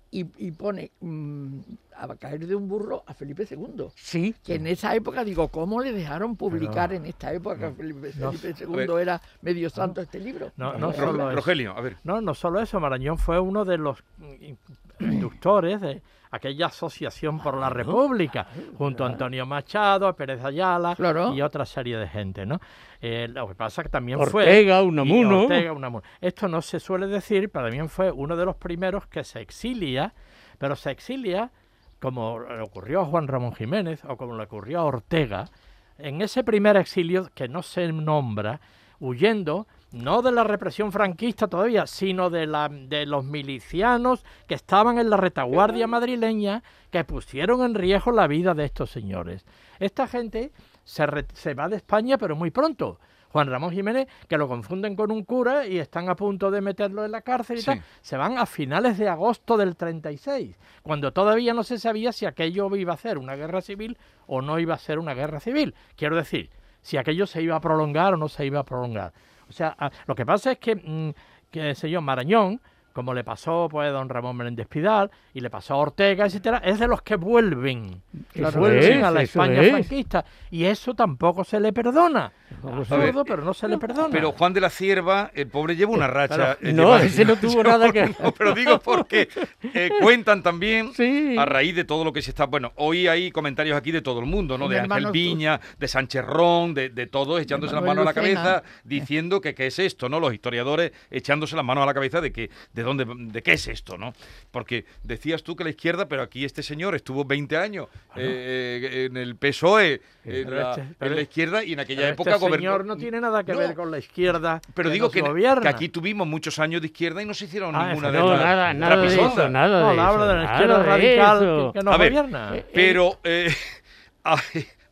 Y, 0.09 0.25
y 0.37 0.51
pone 0.51 0.91
mm, 1.01 1.59
a 1.97 2.15
caer 2.15 2.47
de 2.47 2.55
un 2.55 2.67
burro 2.69 3.03
a 3.05 3.13
Felipe 3.13 3.45
II. 3.49 3.87
Sí, 3.95 4.33
Que 4.41 4.55
en 4.55 4.65
esa 4.67 4.95
época, 4.95 5.25
digo, 5.25 5.49
¿cómo 5.49 5.81
le 5.81 5.91
dejaron 5.91 6.37
publicar 6.37 6.89
Pero- 6.89 7.01
en 7.03 7.09
esta 7.09 7.33
época? 7.33 7.69
que 7.69 7.75
Felipe, 7.75 8.11
no- 8.17 8.31
Felipe 8.31 8.65
ver. 8.67 8.89
II 8.89 8.95
era 9.01 9.21
medio 9.41 9.69
santo 9.69 9.99
este 10.01 10.19
libro. 10.21 10.51
No, 10.55 10.77
no 10.77 10.93
solo 10.93 11.27
eso. 11.29 11.35
Rogelio, 11.35 11.71
a 11.77 11.81
ver. 11.81 11.97
No, 12.05 12.21
no 12.21 12.33
solo 12.33 12.61
eso, 12.61 12.79
Marañón 12.79 13.17
fue 13.17 13.37
uno 13.39 13.65
de 13.65 13.77
los 13.77 14.01
mm, 14.17 14.53
inductores 14.99 15.81
de 15.81 16.01
aquella 16.31 16.67
asociación 16.67 17.39
por 17.39 17.55
la 17.57 17.69
República, 17.69 18.47
junto 18.77 19.03
a 19.03 19.07
Antonio 19.07 19.45
Machado, 19.45 20.07
a 20.07 20.15
Pérez 20.15 20.43
Ayala 20.43 20.95
Claro. 20.95 21.33
y 21.33 21.41
otra 21.41 21.65
serie 21.65 21.97
de 21.97 22.07
gente, 22.07 22.45
¿no? 22.45 22.59
Eh, 23.01 23.27
lo 23.29 23.47
que 23.47 23.55
pasa 23.55 23.83
que 23.83 23.89
también 23.89 24.19
fue... 24.25 24.43
Ortega, 24.43 24.81
y 24.81 24.85
Unamuno. 24.87 25.43
Ortega, 25.43 25.71
Unamuno. 25.71 26.03
Esto 26.19 26.47
no 26.47 26.61
se 26.61 26.79
suele 26.79 27.07
decir, 27.07 27.49
pero 27.49 27.65
también 27.65 27.89
fue 27.89 28.11
uno 28.11 28.35
de 28.35 28.45
los 28.45 28.55
primeros 28.57 29.07
que 29.07 29.23
se 29.23 29.39
exilia, 29.39 30.13
pero 30.57 30.75
se 30.75 30.91
exilia 30.91 31.51
como 31.99 32.39
le 32.39 32.61
ocurrió 32.61 33.01
a 33.01 33.05
Juan 33.05 33.27
Ramón 33.27 33.53
Jiménez 33.55 34.03
o 34.05 34.17
como 34.17 34.35
le 34.35 34.43
ocurrió 34.43 34.79
a 34.81 34.85
Ortega, 34.85 35.49
en 35.97 36.21
ese 36.21 36.43
primer 36.43 36.77
exilio 36.77 37.29
que 37.33 37.47
no 37.47 37.63
se 37.63 37.91
nombra, 37.91 38.59
huyendo 38.99 39.67
no 39.91 40.21
de 40.21 40.31
la 40.31 40.43
represión 40.43 40.91
franquista 40.91 41.47
todavía, 41.47 41.87
sino 41.87 42.29
de, 42.29 42.45
la, 42.45 42.67
de 42.69 43.05
los 43.05 43.23
milicianos 43.23 44.25
que 44.47 44.55
estaban 44.55 44.99
en 44.99 45.09
la 45.09 45.17
retaguardia 45.17 45.87
madrileña 45.87 46.63
que 46.91 47.03
pusieron 47.03 47.63
en 47.63 47.73
riesgo 47.75 48.11
la 48.11 48.27
vida 48.27 48.53
de 48.53 48.65
estos 48.65 48.91
señores. 48.91 49.45
Esta 49.79 50.07
gente 50.07 50.51
se, 50.83 51.05
re- 51.05 51.25
se 51.33 51.53
va 51.53 51.69
de 51.69 51.77
España, 51.77 52.17
pero 52.17 52.35
muy 52.35 52.51
pronto, 52.51 52.99
Juan 53.29 53.49
Ramón 53.49 53.71
Jiménez, 53.71 54.07
que 54.27 54.37
lo 54.37 54.47
confunden 54.47 54.95
con 54.95 55.11
un 55.11 55.23
cura 55.23 55.65
y 55.67 55.79
están 55.79 56.09
a 56.09 56.15
punto 56.15 56.49
de 56.49 56.61
meterlo 56.61 57.03
en 57.05 57.11
la 57.11 57.21
cárcel 57.21 57.57
y 57.57 57.61
Sí. 57.61 57.65
tal. 57.67 57.81
Se 58.01 58.17
van 58.17 58.37
a 58.37 58.45
finales 58.45 58.97
de 58.97 59.09
agosto 59.09 59.57
del 59.57 59.75
36, 59.75 60.57
cuando 60.81 61.11
todavía 61.11 61.53
no 61.53 61.63
se 61.63 61.77
sabía 61.77 62.11
si 62.11 62.25
aquello 62.25 62.73
iba 62.75 62.93
a 62.93 62.97
ser 62.97 63.17
una 63.17 63.35
guerra 63.35 63.61
civil 63.61 63.97
o 64.27 64.41
no 64.41 64.59
iba 64.59 64.73
a 64.75 64.79
ser 64.79 64.97
una 64.99 65.13
guerra 65.13 65.39
civil. 65.39 65.75
Quiero 65.95 66.15
decir, 66.15 66.49
si 66.81 66.95
aquello 66.97 67.27
se 67.27 67.41
iba 67.41 67.55
a 67.55 67.61
prolongar 67.61 68.13
o 68.13 68.17
no 68.17 68.29
se 68.29 68.45
iba 68.45 68.59
a 68.61 68.65
prolongar. 68.65 69.13
O 69.49 69.51
sea, 69.53 69.75
a- 69.77 69.91
lo 70.05 70.15
que 70.15 70.25
pasa 70.25 70.51
es 70.53 70.57
que, 70.59 70.75
mm, 70.75 71.13
que 71.51 71.75
sé 71.75 71.89
yo, 71.89 72.01
Marañón, 72.01 72.59
como 72.93 73.13
le 73.13 73.23
pasó 73.23 73.67
pues, 73.69 73.87
a 73.89 73.91
don 73.91 74.09
Ramón 74.09 74.35
Menéndez 74.37 74.67
Pidal 74.67 75.11
y 75.33 75.39
le 75.41 75.51
pasó 75.51 75.75
a 75.75 75.77
Ortega, 75.77 76.25
etcétera, 76.25 76.57
es 76.65 76.79
de 76.79 76.87
los 76.87 77.03
que 77.03 77.15
vuelven, 77.15 78.01
que 78.33 78.41
vuelven 78.41 78.99
es, 78.99 79.03
a 79.03 79.11
la 79.11 79.21
España 79.21 79.61
es. 79.61 79.69
franquista. 79.69 80.25
Y 80.49 80.63
eso 80.65 80.95
tampoco 80.95 81.43
se 81.43 81.59
le 81.59 81.71
perdona. 81.73 82.31
Absurdo, 82.63 83.23
pero 83.25 83.43
no 83.43 83.53
se 83.53 83.67
le 83.67 83.77
perdona. 83.77 84.09
Pero 84.11 84.31
Juan 84.31 84.53
de 84.53 84.61
la 84.61 84.69
Cierva, 84.69 85.31
el 85.33 85.47
pobre 85.47 85.75
lleva 85.75 85.91
una 85.91 86.07
racha. 86.07 86.57
eh, 86.61 86.73
No, 86.73 86.83
lleva- 86.83 87.03
ese 87.03 87.25
no 87.25 87.35
tuvo 87.35 87.61
nada 87.63 87.91
que 87.91 88.07
No, 88.21 88.31
pero 88.31 88.53
digo 88.53 88.79
porque 88.79 89.27
eh, 89.73 89.89
cuentan 90.01 90.41
también 90.43 90.93
Sí. 90.93 91.35
a 91.37 91.45
raíz 91.45 91.75
de 91.75 91.83
todo 91.83 92.03
lo 92.03 92.13
que 92.13 92.21
se 92.21 92.31
está. 92.31 92.45
Bueno, 92.45 92.71
hoy 92.75 93.07
hay 93.07 93.31
comentarios 93.31 93.77
aquí 93.77 93.91
de 93.91 94.01
todo 94.01 94.19
el 94.19 94.25
mundo, 94.25 94.57
¿no? 94.57 94.67
De 94.67 94.79
Ángel 94.79 95.11
Viña, 95.11 95.59
de 95.77 95.87
Sánchez 95.87 96.23
Ron, 96.25 96.73
de, 96.73 96.89
de 96.89 97.07
todos 97.07 97.41
echándose 97.41 97.73
las 97.73 97.81
manos 97.83 98.05
Manuel 98.05 98.07
a 98.07 98.11
la 98.11 98.13
cabeza, 98.13 98.63
diciendo 98.83 99.41
que 99.41 99.53
qué 99.53 99.67
es 99.67 99.79
esto, 99.79 100.09
¿no? 100.09 100.19
Los 100.19 100.33
historiadores 100.33 100.91
echándose 101.11 101.55
las 101.55 101.65
manos 101.65 101.83
a 101.83 101.85
la 101.85 101.93
cabeza 101.93 102.21
de 102.21 102.31
que 102.31 102.49
de 102.73 102.83
dónde, 102.83 103.05
de 103.05 103.43
qué 103.43 103.53
es 103.53 103.67
esto, 103.67 103.97
¿no? 103.97 104.13
Porque 104.51 104.85
decías 105.03 105.43
tú 105.43 105.55
que 105.55 105.63
la 105.63 105.69
izquierda, 105.69 106.07
pero 106.07 106.21
aquí 106.21 106.45
este 106.45 106.63
señor 106.63 106.95
estuvo 106.95 107.25
20 107.25 107.57
años 107.57 107.87
eh, 108.15 108.89
eh, 108.91 109.05
en 109.09 109.17
el 109.17 109.35
PSOE, 109.35 110.01
en, 110.25 110.49
la, 110.55 110.71
este- 110.71 111.05
en 111.05 111.15
la 111.15 111.21
izquierda 111.21 111.63
y 111.63 111.73
en 111.73 111.79
aquella 111.79 112.01
Pero 112.01 112.13
época 112.13 112.36
gobernó- 112.39 112.57
señor 112.57 112.85
no 112.85 112.97
tiene 112.97 113.19
nada 113.21 113.43
que 113.43 113.53
No, 113.53 113.59
ver 113.59 113.75
con 113.75 113.91
la 113.91 113.97
izquierda. 113.99 114.61
Pero 114.73 114.89
que 114.89 114.93
digo 114.93 115.11
que, 115.11 115.23
aquí 115.67 115.89
tuvimos 115.89 116.27
muchos 116.27 116.59
años 116.59 116.81
de 116.81 116.87
izquierda 116.87 117.21
y 117.21 117.25
no 117.25 117.33
se 117.33 117.45
hicieron 117.45 117.75
Ah, 117.75 117.87
ninguna 117.89 118.11
de 118.11 118.19
No, 118.19 118.33
estas 118.33 118.45
nada, 118.45 118.73
nada 118.73 118.97
de 118.97 119.07
eso, 119.07 119.49
nada 119.49 119.81
No, 119.81 119.89
de 119.91 119.95
la 119.95 120.03
eso. 120.03 120.11
habla 120.11 120.27
de 120.27 120.33
la 120.35 120.43
izquierda 120.43 120.77
de 120.79 120.83
radical 120.83 121.39
que, 121.39 121.79
que 121.79 121.85
nos 121.85 121.93
A 121.93 121.97
ver, 121.97 122.11
gobierna. 122.13 122.55
eh, 122.55 122.65
Pero 122.73 123.19
eh, 123.23 123.53
a- 124.23 124.33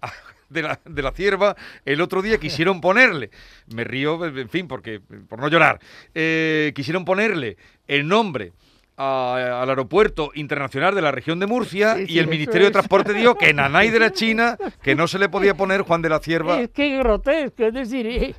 a- 0.02 0.14
de, 0.50 0.62
la, 0.62 0.80
de 0.86 1.02
la 1.02 1.12
cierva, 1.12 1.56
el 1.86 2.02
otro 2.02 2.22
día 2.22 2.38
quisieron 2.38 2.80
ponerle, 2.80 3.32
me 3.74 3.84
río, 3.84 4.24
en 4.26 4.48
fin, 4.50 4.68
porque 4.68 5.02
por 5.28 5.40
no 5.40 5.48
llorar, 5.48 5.80
eh, 6.14 6.72
quisieron 6.76 7.04
ponerle 7.04 7.58
el 7.88 8.08
nombre 8.08 8.54
a- 8.98 9.62
al 9.62 9.70
aeropuerto 9.70 10.32
internacional 10.36 10.96
de 10.96 11.02
la 11.02 11.12
región 11.12 11.40
de 11.40 11.48
Murcia 11.48 11.96
Sí, 11.96 12.06
y 12.08 12.20
el 12.20 12.28
Ministerio 12.28 12.68
de. 12.68 12.72
Transporte 12.72 13.14
dijo 13.14 13.36
que 13.36 13.50
en 13.50 13.60
Anay 13.60 13.90
de 13.90 14.00
la 14.00 14.12
China, 14.12 14.58
que 14.82 14.96
no 14.96 15.08
se 15.08 15.20
le 15.20 15.30
podía 15.30 15.54
poner 15.56 15.82
Juan 15.82 16.02
de 16.02 16.10
la 16.10 16.20
Cierva. 16.20 16.60
Es 16.60 16.70
que 16.70 16.98
grotesco, 16.98 17.64
es 17.66 17.74
decir, 17.74 18.08
eh, 18.08 18.36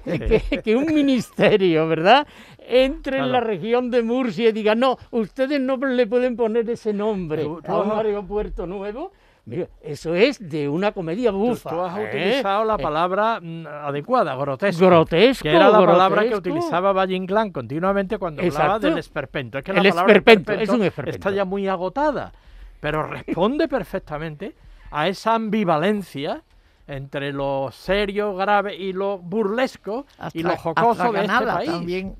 que, 0.51 0.61
que 0.63 0.77
un 0.77 0.87
ministerio, 0.95 1.87
¿verdad? 1.89 2.27
Entre 2.69 3.19
en 3.19 3.31
la 3.31 3.41
región 3.41 3.91
de 3.91 4.03
Murcia 4.03 4.49
y 4.49 4.53
diga, 4.53 4.75
no, 4.75 4.97
ustedes 5.11 5.61
no 5.61 5.77
le 5.77 6.07
pueden 6.07 6.37
poner 6.37 6.69
ese 6.71 6.93
nombre 6.93 7.43
a 7.43 7.79
un 7.79 7.91
aeropuerto 7.93 8.67
nuevo. 8.67 9.13
Mira, 9.49 9.69
eso 9.81 10.13
es 10.15 10.39
de 10.51 10.69
una 10.69 10.91
comedia 10.91 11.31
bufa. 11.31 11.71
tú 11.71 11.81
has 11.81 11.97
¿eh? 11.99 12.09
utilizado 12.09 12.65
la 12.65 12.75
Eh, 12.75 12.79
palabra 12.83 13.39
mm, 13.41 13.65
adecuada, 13.67 14.35
grotesco. 14.35 14.85
Grotesco, 14.87 15.45
Que 15.45 15.51
era 15.55 15.71
la 15.71 15.87
palabra 15.87 16.29
que 16.29 16.35
utilizaba 16.35 16.93
Valle 16.93 17.15
Inclán 17.15 17.53
continuamente 17.53 18.19
cuando 18.19 18.43
hablaba 18.43 18.81
del 18.81 18.99
esperpento. 18.99 19.59
Es 19.59 19.65
que 19.65 19.71
El 19.71 19.85
la 19.85 19.91
palabra 19.91 20.13
esperpento, 20.15 20.53
es 20.53 20.69
un 20.69 20.83
esperpento. 20.83 21.17
está 21.17 21.31
ya 21.31 21.45
muy 21.45 21.69
agotada, 21.69 22.33
pero 22.81 23.05
responde 23.05 23.69
perfectamente 23.69 24.57
a 24.91 25.07
esa 25.07 25.35
ambivalencia 25.35 26.43
entre 26.89 27.33
lo 27.33 27.69
serio, 27.73 28.35
grave 28.37 28.77
y 28.77 28.93
lo 28.93 29.19
burlesco 29.19 30.07
y 30.33 30.43
lo 30.43 30.51
Astra- 30.51 30.57
jocoso 30.63 31.13
de 31.13 31.21
este 31.25 31.45
país. 31.47 31.71
también, 31.71 32.15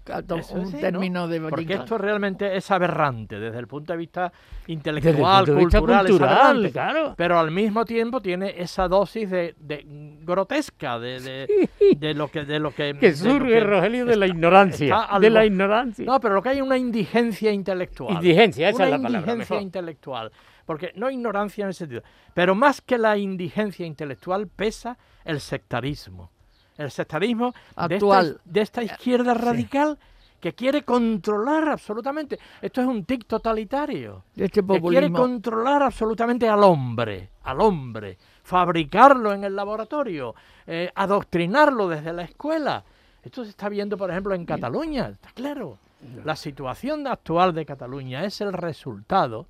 un 0.55 0.67
sí, 0.67 0.75
¿no? 0.75 0.79
término 0.81 1.29
de 1.29 1.41
Porque 1.41 1.75
esto 1.75 1.99
realmente 1.99 2.57
es 2.57 2.69
aberrante 2.73 3.39
desde 3.39 3.59
el 3.61 3.69
punto 3.69 3.93
de 3.93 3.97
vista 3.99 4.33
intelectual, 4.67 5.45
punto 5.45 5.53
de 5.59 5.65
vista 5.65 5.79
cultural, 5.79 6.07
es 6.07 6.11
cultural, 6.11 6.39
aberrante. 6.39 6.73
claro. 6.73 7.15
Pero 7.17 7.39
al 7.39 7.51
mismo 7.51 7.85
tiempo 7.85 8.21
tiene 8.21 8.55
esa 8.59 8.89
dosis 8.89 9.31
de, 9.31 9.55
de 9.59 9.85
grotesca 10.23 10.99
de, 10.99 11.21
de, 11.21 11.69
de 11.97 12.15
lo 12.15 12.29
que 12.29 12.45
de 12.45 12.59
lo 12.59 12.75
que 12.75 12.93
lo 13.01 13.13
surge, 13.15 13.49
que- 13.49 13.61
Rogelio, 13.61 14.05
de 14.05 14.17
la 14.17 14.27
ignorancia. 14.27 15.09
De 15.21 15.31
la 15.31 15.45
ignorancia. 15.47 16.05
No, 16.05 16.19
pero 16.21 16.35
lo 16.35 16.43
que 16.43 16.49
hay 16.51 16.57
es 16.59 16.63
una 16.63 16.77
indigencia 16.77 17.53
intelectual. 17.53 18.15
Indigencia, 18.15 18.69
esa 18.69 18.77
una 18.79 18.85
es 18.87 18.91
la 18.91 18.97
palabra, 18.97 19.19
indigencia 19.33 19.55
mejor. 19.55 19.63
intelectual. 19.63 20.33
Porque 20.67 20.93
no 20.97 21.11
ignorancia 21.11 21.65
en 21.65 21.71
ese 21.71 21.79
sentido. 21.79 22.03
Pero 22.35 22.55
más 22.55 22.81
que 22.81 22.99
la 22.99 23.17
indigencia 23.17 23.87
intelectual 23.87 24.49
pesa 24.49 24.99
el 25.25 25.41
sectarismo. 25.41 26.31
El 26.77 26.91
sectarismo 26.91 27.55
de 27.89 27.95
Actual. 27.95 28.27
esta, 28.27 28.41
de 28.45 28.61
esta 28.61 28.83
izquierda 28.83 29.33
radical 29.33 29.99
que 30.41 30.53
quiere 30.55 30.83
controlar 30.83 31.69
absolutamente. 31.69 32.39
Esto 32.61 32.81
es 32.81 32.87
un 32.87 33.05
tic 33.05 33.27
totalitario. 33.27 34.25
este 34.37 34.63
Que 34.63 34.81
quiere 34.81 35.11
controlar 35.11 35.83
absolutamente 35.83 36.49
al 36.49 36.63
hombre, 36.63 37.31
al 37.45 37.61
hombre, 37.61 38.19
fabricarlo 38.43 39.33
en 39.33 39.45
el 39.45 39.57
laboratorio, 39.57 40.35
eh, 40.67 40.91
adoctrinarlo 40.95 41.89
desde 41.89 42.13
la 42.13 42.23
escuela. 42.23 42.85
Esto 43.23 43.45
se 43.45 43.51
está 43.51 43.69
viendo, 43.69 43.97
por 43.97 44.11
ejemplo, 44.11 44.35
en 44.35 44.45
Cataluña, 44.45 45.09
está 45.09 45.31
claro. 45.33 45.79
La 46.25 46.37
situación 46.37 47.07
actual 47.07 47.55
de 47.55 47.67
Cataluña 47.67 48.25
es 48.25 48.41
el 48.41 48.53
resultado 48.53 49.47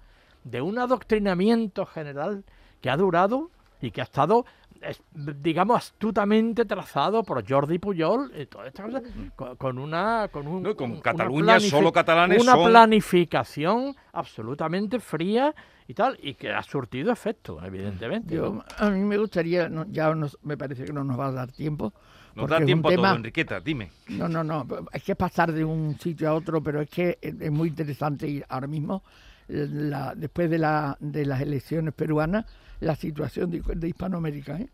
de 0.46 0.61
un 0.61 0.78
adoctrinamiento 0.78 1.85
general 1.87 2.44
que 2.80 2.90
ha 2.90 2.96
durado 2.96 3.50
y 3.80 3.90
que 3.90 4.00
ha 4.00 4.04
estado, 4.04 4.46
es- 4.80 5.02
digamos, 5.42 5.76
astutamente 5.76 6.64
trazado 6.64 7.22
por 7.24 7.46
Jordi 7.48 7.78
Pujol, 7.78 8.32
y 8.38 8.46
toda 8.46 8.68
esta 8.68 8.85
cosa, 8.85 9.02
con, 9.35 9.56
con 9.56 9.78
una... 9.78 10.28
Con, 10.32 10.46
un, 10.46 10.62
No, 10.62 10.76
con 10.76 10.92
una 10.92 11.00
Cataluña, 11.02 11.61
solo 11.61 11.92
catalanes 11.92 12.42
Una 12.42 12.52
son- 12.54 12.70
planificación 12.70 13.94
absolutamente 14.12 15.00
fría 15.00 15.54
y 15.88 15.94
tal, 15.94 16.18
y 16.22 16.35
que 16.35 16.50
ha 16.52 16.62
surtido 16.62 17.12
efecto, 17.12 17.59
evidentemente. 17.64 18.40
A 18.78 18.90
mí 18.90 19.00
me 19.00 19.16
gustaría, 19.18 19.68
no, 19.68 19.85
ya 19.90 20.14
nos- 20.14 20.38
me 20.42 20.56
parece 20.56 20.85
que 20.85 20.92
no 20.92 21.04
nos 21.04 21.18
va 21.18 21.26
a 21.28 21.32
dar 21.32 21.52
tiempo. 21.52 21.92
Nos 22.35 22.50
da 22.50 22.61
tiempo 22.64 22.88
a 22.88 22.90
tema- 22.90 23.09
todo, 23.09 23.16
Enriqueta, 23.16 23.61
dime. 23.61 23.90
No, 24.09 24.28
no, 24.28 24.44
no. 24.44 24.66
Es 24.92 25.02
que 25.02 25.14
pasar 25.16 25.52
de 25.52 25.64
un 25.64 25.98
sitio 25.98 26.28
a 26.28 26.35
otro, 26.35 26.62
pero 26.62 26.80
es 26.82 26.90
que 26.90 27.18
es, 27.22 27.35
es 27.40 27.50
muy 27.50 27.68
interesante 27.68 28.28
y 28.28 28.42
ahora 28.48 28.66
mismo, 28.66 29.02
la- 29.48 30.14
después 30.14 30.50
de, 30.50 30.59
la, 30.59 30.96
de 31.00 31.24
las 31.26 31.40
elecciones 31.40 31.94
peruanas, 31.94 32.44
la 32.80 32.94
situación 32.96 33.50
de, 33.50 33.62
de 33.74 33.88
Hispanoamérica. 33.88 34.59
¿eh? 34.61 34.68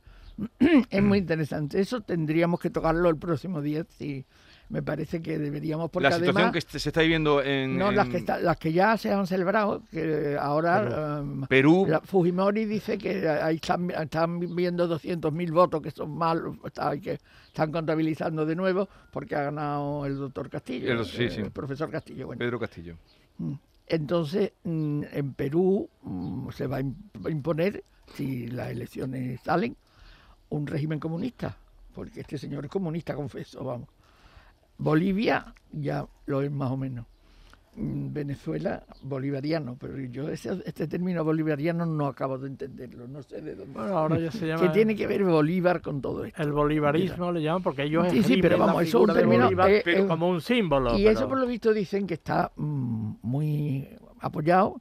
es 0.91 1.03
muy 1.03 1.19
interesante. 1.19 1.81
Eso 1.81 2.01
tendríamos 2.01 2.59
que 2.61 2.71
tocarlo 2.71 3.09
el 3.09 3.17
próximo 3.17 3.61
día. 3.61 3.85
Sí, 3.99 4.25
me 4.71 4.83
parece 4.83 5.21
que 5.21 5.39
deberíamos. 5.39 5.91
Porque 5.91 6.09
la 6.09 6.13
situación 6.17 6.37
además, 6.47 6.65
que 6.65 6.79
se 6.79 6.89
está 6.89 7.03
viviendo 7.03 7.43
en, 7.43 7.77
no, 7.77 7.93
las 7.93 8.09
que, 8.09 8.17
está- 8.17 8.39
las 8.41 8.57
que 8.57 8.73
ya 8.73 8.97
se 8.97 9.13
han 9.13 9.27
celebrado, 9.27 9.83
que 9.91 10.37
ahora. 10.41 11.19
em, 11.21 11.43
Perú. 11.43 11.85
la 11.87 12.01
Fujimori 12.01 12.65
dice 12.65 12.97
que 12.97 13.29
ahí 13.29 13.57
están, 13.57 13.91
están 13.91 14.41
viendo 14.57 14.89
200.000 14.89 15.53
votos 15.53 15.83
que 15.83 15.91
son 15.91 16.17
malos, 16.17 16.57
está- 16.65 16.97
que 16.99 17.21
están 17.47 17.71
contabilizando 17.71 18.47
de 18.47 18.57
nuevo 18.57 18.89
porque 19.13 19.37
ha 19.37 19.43
ganado 19.43 20.07
el 20.07 20.17
doctor 20.17 20.49
Castillo, 20.49 20.91
El- 20.91 21.05
sí, 21.05 21.25
eh, 21.25 21.31
sí. 21.31 21.41
el 21.43 21.51
profesor 21.51 21.91
Castillo. 21.91 22.27
Bueno, 22.27 22.39
Pedro 22.39 22.59
Castillo. 22.59 22.97
Entonces 23.87 24.53
mm, 24.65 25.03
en 25.13 25.35
Perú 25.35 25.89
mm, 26.03 26.51
se 26.51 26.67
va 26.67 26.79
a 26.79 26.81
imp- 26.83 27.31
imponer, 27.31 27.85
si 28.15 28.47
las 28.49 28.71
elecciones 28.71 29.41
salen, 29.43 29.77
un 30.51 30.67
régimen 30.67 31.01
comunista, 31.01 31.57
porque 31.95 32.21
este 32.21 32.39
señor 32.39 32.65
es 32.65 32.71
comunista, 32.71 33.15
confeso, 33.15 33.65
vamos. 33.65 33.89
Bolivia 34.79 35.55
ya 35.73 36.07
lo 36.27 36.43
es 36.43 36.51
más 36.51 36.71
o 36.71 36.77
menos. 36.77 37.07
Venezuela, 37.75 38.83
bolivariano, 39.03 39.77
pero 39.81 39.99
yo 39.99 40.29
ese, 40.29 40.63
este 40.67 40.87
término 40.87 41.25
bolivariano 41.25 41.87
no 41.87 42.07
acabo 42.07 42.37
de 42.39 42.49
entenderlo, 42.49 43.09
no 43.09 43.23
sé 43.23 43.41
de 43.41 43.55
dónde. 43.55 43.73
Bueno, 43.73 43.97
ahora 43.97 44.19
ya 44.19 44.31
se 44.31 44.47
llama... 44.47 44.61
¿Qué 44.63 44.69
tiene 44.69 44.95
que 44.95 45.07
ver 45.07 45.25
Bolívar 45.25 45.81
con 45.81 46.03
todo 46.03 46.25
esto? 46.27 46.43
El 46.43 46.53
bolivarismo 46.53 47.33
le 47.33 47.43
llaman 47.43 47.63
porque 47.63 47.85
ellos 47.85 48.07
Sí, 48.11 48.23
sí, 48.23 48.37
pero 48.43 48.59
vamos, 48.59 48.83
eso 48.83 49.03
es 49.05 49.09
un 49.09 49.15
término, 49.15 49.45
Bolívar 49.45 49.71
eh, 49.71 49.83
eh, 49.87 50.07
como 50.07 50.29
un 50.29 50.41
símbolo. 50.43 50.99
Y 50.99 51.05
pero- 51.05 51.11
eso 51.19 51.29
por 51.29 51.39
lo 51.39 51.47
visto 51.47 51.73
dicen 51.73 52.07
que 52.07 52.15
está 52.15 52.53
mm, 52.57 53.13
muy 53.23 53.89
apoyado 54.21 54.81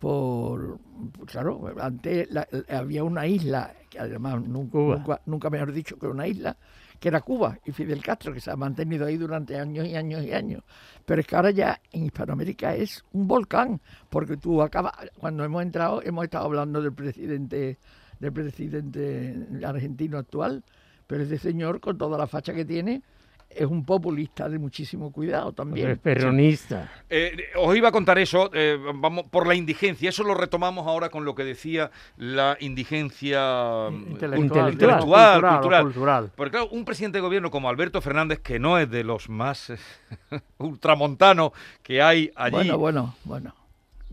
por, 0.00 0.78
claro, 1.26 1.72
antes 1.80 2.28
la- 2.32 2.48
había 2.68 3.04
una 3.04 3.26
isla, 3.26 3.72
que 3.90 3.98
además 4.00 4.42
nunca, 4.42 4.78
nunca, 4.78 5.20
nunca 5.26 5.50
mejor 5.50 5.72
dicho 5.72 5.96
que 5.98 6.06
una 6.08 6.26
isla, 6.26 6.56
que 6.98 7.08
era 7.08 7.20
Cuba 7.20 7.58
y 7.64 7.72
Fidel 7.72 8.02
Castro, 8.02 8.32
que 8.32 8.40
se 8.40 8.50
ha 8.50 8.56
mantenido 8.56 9.06
ahí 9.06 9.16
durante 9.16 9.58
años 9.58 9.86
y 9.86 9.94
años 9.94 10.24
y 10.24 10.32
años. 10.32 10.62
Pero 11.04 11.20
es 11.20 11.26
que 11.26 11.36
ahora 11.36 11.50
ya 11.50 11.80
en 11.92 12.04
Hispanoamérica 12.04 12.74
es 12.74 13.04
un 13.12 13.28
volcán, 13.28 13.80
porque 14.08 14.36
tú 14.36 14.62
acabas, 14.62 14.92
cuando 15.18 15.44
hemos 15.44 15.62
entrado, 15.62 16.02
hemos 16.02 16.24
estado 16.24 16.46
hablando 16.46 16.82
del 16.82 16.92
presidente, 16.92 17.78
del 18.18 18.32
presidente 18.32 19.46
argentino 19.64 20.18
actual, 20.18 20.64
pero 21.06 21.22
ese 21.22 21.38
señor, 21.38 21.80
con 21.80 21.96
toda 21.96 22.18
la 22.18 22.26
facha 22.26 22.52
que 22.52 22.64
tiene, 22.64 23.02
es 23.50 23.66
un 23.66 23.84
populista 23.84 24.48
de 24.48 24.58
muchísimo 24.58 25.10
cuidado 25.10 25.52
también. 25.52 25.90
Es 25.90 25.98
peronista. 25.98 26.90
Eh, 27.08 27.36
os 27.56 27.76
iba 27.76 27.88
a 27.88 27.92
contar 27.92 28.18
eso, 28.18 28.50
eh, 28.52 28.78
vamos, 28.94 29.26
por 29.30 29.46
la 29.46 29.54
indigencia. 29.54 30.08
Eso 30.08 30.22
lo 30.22 30.34
retomamos 30.34 30.86
ahora 30.86 31.08
con 31.08 31.24
lo 31.24 31.34
que 31.34 31.44
decía 31.44 31.90
la 32.16 32.56
indigencia 32.60 33.88
mm, 33.90 34.10
Intelectual, 34.10 34.72
intelectual, 34.72 35.00
cultural, 35.00 35.44
o 35.44 35.48
cultural. 35.58 35.82
cultural. 35.82 36.30
Porque 36.36 36.50
claro, 36.52 36.68
un 36.70 36.84
presidente 36.84 37.18
de 37.18 37.22
gobierno 37.22 37.50
como 37.50 37.68
Alberto 37.68 38.00
Fernández, 38.00 38.40
que 38.40 38.58
no 38.58 38.78
es 38.78 38.90
de 38.90 39.04
los 39.04 39.28
más 39.28 39.70
eh, 39.70 39.78
ultramontanos 40.58 41.52
que 41.82 42.02
hay 42.02 42.30
allí. 42.36 42.52
Bueno, 42.52 42.78
bueno, 42.78 43.14
bueno. 43.24 43.57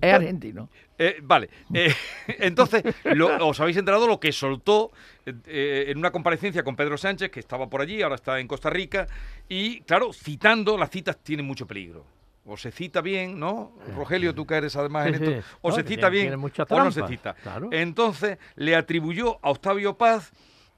Es 0.01 0.13
argentino. 0.13 0.69
Eh, 0.97 1.17
vale, 1.23 1.49
eh, 1.73 1.93
entonces 2.39 2.83
lo- 3.03 3.47
os 3.47 3.59
habéis 3.59 3.77
enterado 3.77 4.07
lo 4.07 4.19
que 4.19 4.31
soltó 4.31 4.91
eh, 5.25 5.85
en 5.87 5.97
una 5.97 6.11
comparecencia 6.11 6.63
con 6.63 6.75
Pedro 6.75 6.97
Sánchez, 6.97 7.31
que 7.31 7.39
estaba 7.39 7.69
por 7.69 7.81
allí, 7.81 8.01
ahora 8.01 8.15
está 8.15 8.39
en 8.39 8.47
Costa 8.47 8.69
Rica, 8.69 9.07
y 9.49 9.81
claro, 9.81 10.11
citando, 10.13 10.77
las 10.77 10.89
citas 10.89 11.17
tienen 11.23 11.45
mucho 11.45 11.65
peligro. 11.65 12.05
O 12.47 12.57
se 12.57 12.69
cita 12.71 13.01
bien, 13.01 13.39
¿no? 13.39 13.73
Rogelio, 13.95 14.35
tú 14.35 14.45
que 14.45 14.53
eres 14.55 14.75
además 14.75 15.07
en 15.07 15.15
esto, 15.15 15.47
o 15.61 15.69
No, 15.69 15.75
se 15.75 15.81
cita 15.83 16.09
bien 16.09 16.33
o 16.35 16.79
no 16.83 16.91
se 16.91 17.07
cita. 17.07 17.33
claro. 17.41 17.69
Entonces 17.71 18.37
le 18.55 18.75
atribuyó 18.75 19.39
a 19.43 19.49
Octavio 19.49 19.97
Paz 19.97 20.31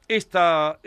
esta, 0.08 0.80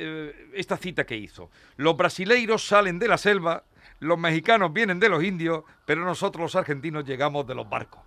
esta 0.55 0.77
cita 0.79 1.05
que 1.05 1.17
hizo. 1.17 1.51
Los 1.77 1.97
brasileiros 1.97 2.67
salen 2.67 2.99
de 2.99 3.09
la 3.09 3.19
selva, 3.19 3.65
los 3.99 4.19
mexicanos 4.19 4.73
vienen 4.73 4.99
de 4.99 5.11
los 5.11 5.23
indios, 5.23 5.65
pero 5.85 6.03
nosotros 6.05 6.41
los 6.45 6.57
argentinos 6.57 7.05
llegamos 7.05 7.47
de 7.47 7.55
los 7.55 7.69
barcos. 7.69 8.01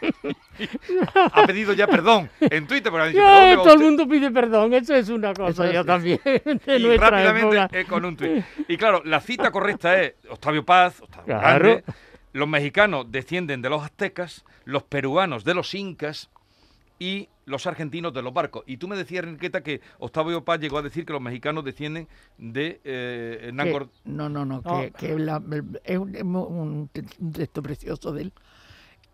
ha 1.32 1.46
pedido 1.46 1.72
ya 1.72 1.86
perdón 1.86 2.30
en 2.40 2.66
Twitter, 2.66 2.90
pero 2.92 3.04
ha 3.04 3.06
dicho, 3.06 3.18
Eh, 3.20 3.22
"¿Pero 3.24 3.34
dónde 3.40 3.56
va 3.56 3.62
todo 3.62 3.72
el 3.72 3.76
usted?". 3.78 3.84
mundo 3.86 4.08
pide 4.08 4.30
perdón, 4.30 4.74
eso 4.74 4.94
es 4.94 5.08
una 5.08 5.34
cosa 5.34 5.50
Eso 5.64 5.72
ya 5.72 5.80
es- 5.80 5.86
también 5.86 6.20
de 6.24 6.78
y 6.78 6.96
rápidamente 6.96 7.80
eh, 7.80 7.84
con 7.84 8.04
un 8.04 8.16
tuit. 8.16 8.44
Y 8.68 8.76
claro, 8.76 9.02
la 9.04 9.20
cita 9.20 9.50
correcta 9.50 10.00
es 10.00 10.14
Octavio 10.28 10.64
Paz, 10.64 11.00
Octavio 11.00 11.24
Claro. 11.26 11.64
Grande, 11.68 11.84
los 12.32 12.48
mexicanos 12.48 13.06
descienden 13.10 13.62
de 13.62 13.70
los 13.70 13.82
aztecas, 13.82 14.44
los 14.64 14.82
peruanos 14.84 15.44
de 15.44 15.54
los 15.54 15.74
incas 15.74 16.30
y 16.98 17.28
los 17.46 17.66
argentinos 17.66 18.12
de 18.14 18.22
los 18.22 18.32
barcos. 18.32 18.62
Y 18.66 18.76
tú 18.76 18.86
me 18.86 18.94
decías, 18.94 19.24
Enriqueta, 19.24 19.62
que 19.62 19.80
Octavio 19.98 20.44
Paz 20.44 20.60
llegó 20.60 20.78
a 20.78 20.82
decir 20.82 21.04
que 21.04 21.12
los 21.12 21.20
mexicanos 21.22 21.64
descienden 21.64 22.06
de 22.38 22.80
eh, 22.84 23.40
Hernán 23.48 23.66
Que- 23.66 23.72
Cor- 23.72 23.88
no, 24.04 24.28
no, 24.28 24.44
no, 24.44 24.62
que, 24.62 24.92
que 24.92 25.18
la- 25.18 25.42
es 25.82 25.98
un 25.98 26.88
texto 27.32 27.62
precioso 27.62 28.12
de 28.12 28.22
él 28.22 28.32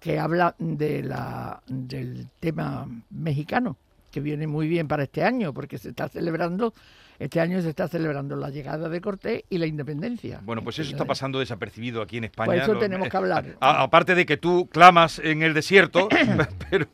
que 0.00 0.18
habla 0.18 0.54
de 0.58 1.02
la, 1.02 1.62
del 1.66 2.28
tema 2.40 2.86
mexicano, 3.10 3.76
que 4.10 4.20
viene 4.20 4.46
muy 4.46 4.68
bien 4.68 4.88
para 4.88 5.04
este 5.04 5.22
año, 5.24 5.52
porque 5.52 5.78
se 5.78 5.90
está 5.90 6.08
celebrando, 6.08 6.74
este 7.18 7.40
año 7.40 7.60
se 7.62 7.70
está 7.70 7.88
celebrando 7.88 8.36
la 8.36 8.50
llegada 8.50 8.88
de 8.88 9.00
Cortés 9.00 9.44
y 9.50 9.58
la 9.58 9.66
independencia. 9.66 10.40
Bueno, 10.44 10.62
pues 10.62 10.78
eso 10.78 10.90
está 10.90 11.04
pasando 11.04 11.38
desapercibido 11.38 12.02
aquí 12.02 12.18
en 12.18 12.24
España. 12.24 12.46
Pues 12.46 12.62
eso 12.62 12.78
tenemos 12.78 13.08
que 13.08 13.16
hablar. 13.16 13.56
a- 13.60 13.82
aparte 13.82 14.14
de 14.14 14.26
que 14.26 14.36
tú 14.36 14.68
clamas 14.70 15.18
en 15.18 15.42
el 15.42 15.54
desierto, 15.54 16.08
pero 16.70 16.86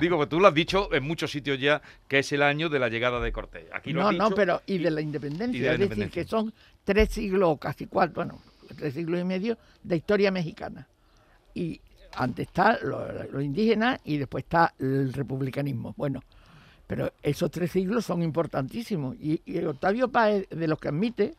digo 0.00 0.18
que 0.18 0.26
tú 0.26 0.40
lo 0.40 0.48
has 0.48 0.54
dicho 0.54 0.92
en 0.92 1.04
muchos 1.04 1.30
sitios 1.30 1.60
ya, 1.60 1.80
que 2.08 2.20
es 2.20 2.32
el 2.32 2.42
año 2.42 2.68
de 2.68 2.78
la 2.78 2.88
llegada 2.88 3.20
de 3.20 3.30
Cortés. 3.30 3.66
Aquí 3.72 3.92
lo 3.92 4.02
No, 4.02 4.08
has 4.08 4.16
no, 4.16 4.30
pero 4.30 4.62
y 4.66 4.78
de 4.78 4.90
la 4.90 5.00
independencia, 5.00 5.72
de 5.72 5.78
la 5.78 5.84
es 5.84 5.90
decir, 5.90 6.10
que 6.10 6.24
son 6.24 6.52
tres 6.84 7.10
siglos, 7.10 7.48
o 7.50 7.56
casi 7.58 7.86
cuatro, 7.86 8.14
bueno, 8.16 8.40
tres 8.76 8.94
siglos 8.94 9.20
y 9.20 9.24
medio 9.24 9.56
de 9.82 9.96
historia 9.96 10.30
mexicana. 10.30 10.88
Y 11.54 11.80
antes 12.14 12.46
está 12.48 12.78
lo, 12.82 13.06
lo 13.30 13.40
indígena 13.40 13.98
y 14.04 14.18
después 14.18 14.44
está 14.44 14.74
el 14.78 15.12
republicanismo. 15.12 15.94
Bueno, 15.96 16.22
pero 16.86 17.12
esos 17.22 17.50
tres 17.50 17.70
siglos 17.70 18.04
son 18.04 18.22
importantísimos. 18.22 19.16
Y, 19.16 19.42
y 19.44 19.58
Octavio 19.64 20.08
Paz 20.08 20.30
es 20.50 20.58
de 20.58 20.68
los 20.68 20.78
que 20.78 20.88
admite 20.88 21.34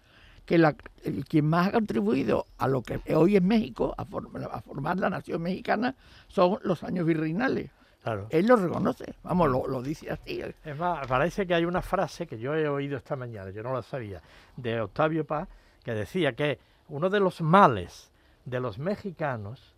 que 0.45 0.57
la, 0.57 0.75
el- 1.03 1.25
quien 1.25 1.45
más 1.45 1.67
ha 1.67 1.71
contribuido 1.71 2.45
a 2.57 2.67
lo 2.67 2.81
que 2.81 2.99
hoy 3.15 3.35
es 3.35 3.41
México, 3.43 3.93
a, 3.97 4.05
form- 4.05 4.49
a 4.51 4.61
formar 4.61 4.97
la 4.97 5.09
nación 5.09 5.41
mexicana, 5.41 5.95
son 6.27 6.59
los 6.63 6.83
años 6.83 7.05
virreinales. 7.05 7.71
Claro. 8.01 8.27
Él 8.29 8.47
lo 8.47 8.55
reconoce, 8.55 9.13
vamos, 9.23 9.49
lo, 9.49 9.67
lo 9.67 9.81
dice 9.81 10.09
así. 10.09 10.41
Es 10.63 10.77
más, 10.77 11.05
parece 11.05 11.45
que 11.45 11.53
hay 11.53 11.65
una 11.65 11.81
frase 11.81 12.25
que 12.25 12.39
yo 12.39 12.55
he 12.55 12.67
oído 12.69 12.95
esta 12.97 13.15
mañana, 13.17 13.51
yo 13.51 13.61
no 13.61 13.73
la 13.73 13.81
sabía, 13.83 14.21
de 14.55 14.79
Octavio 14.81 15.25
Paz, 15.25 15.49
que 15.83 15.93
decía 15.93 16.33
que 16.33 16.57
uno 16.87 17.09
de 17.09 17.19
los 17.19 17.41
males 17.41 18.09
de 18.45 18.59
los 18.61 18.79
mexicanos 18.79 19.75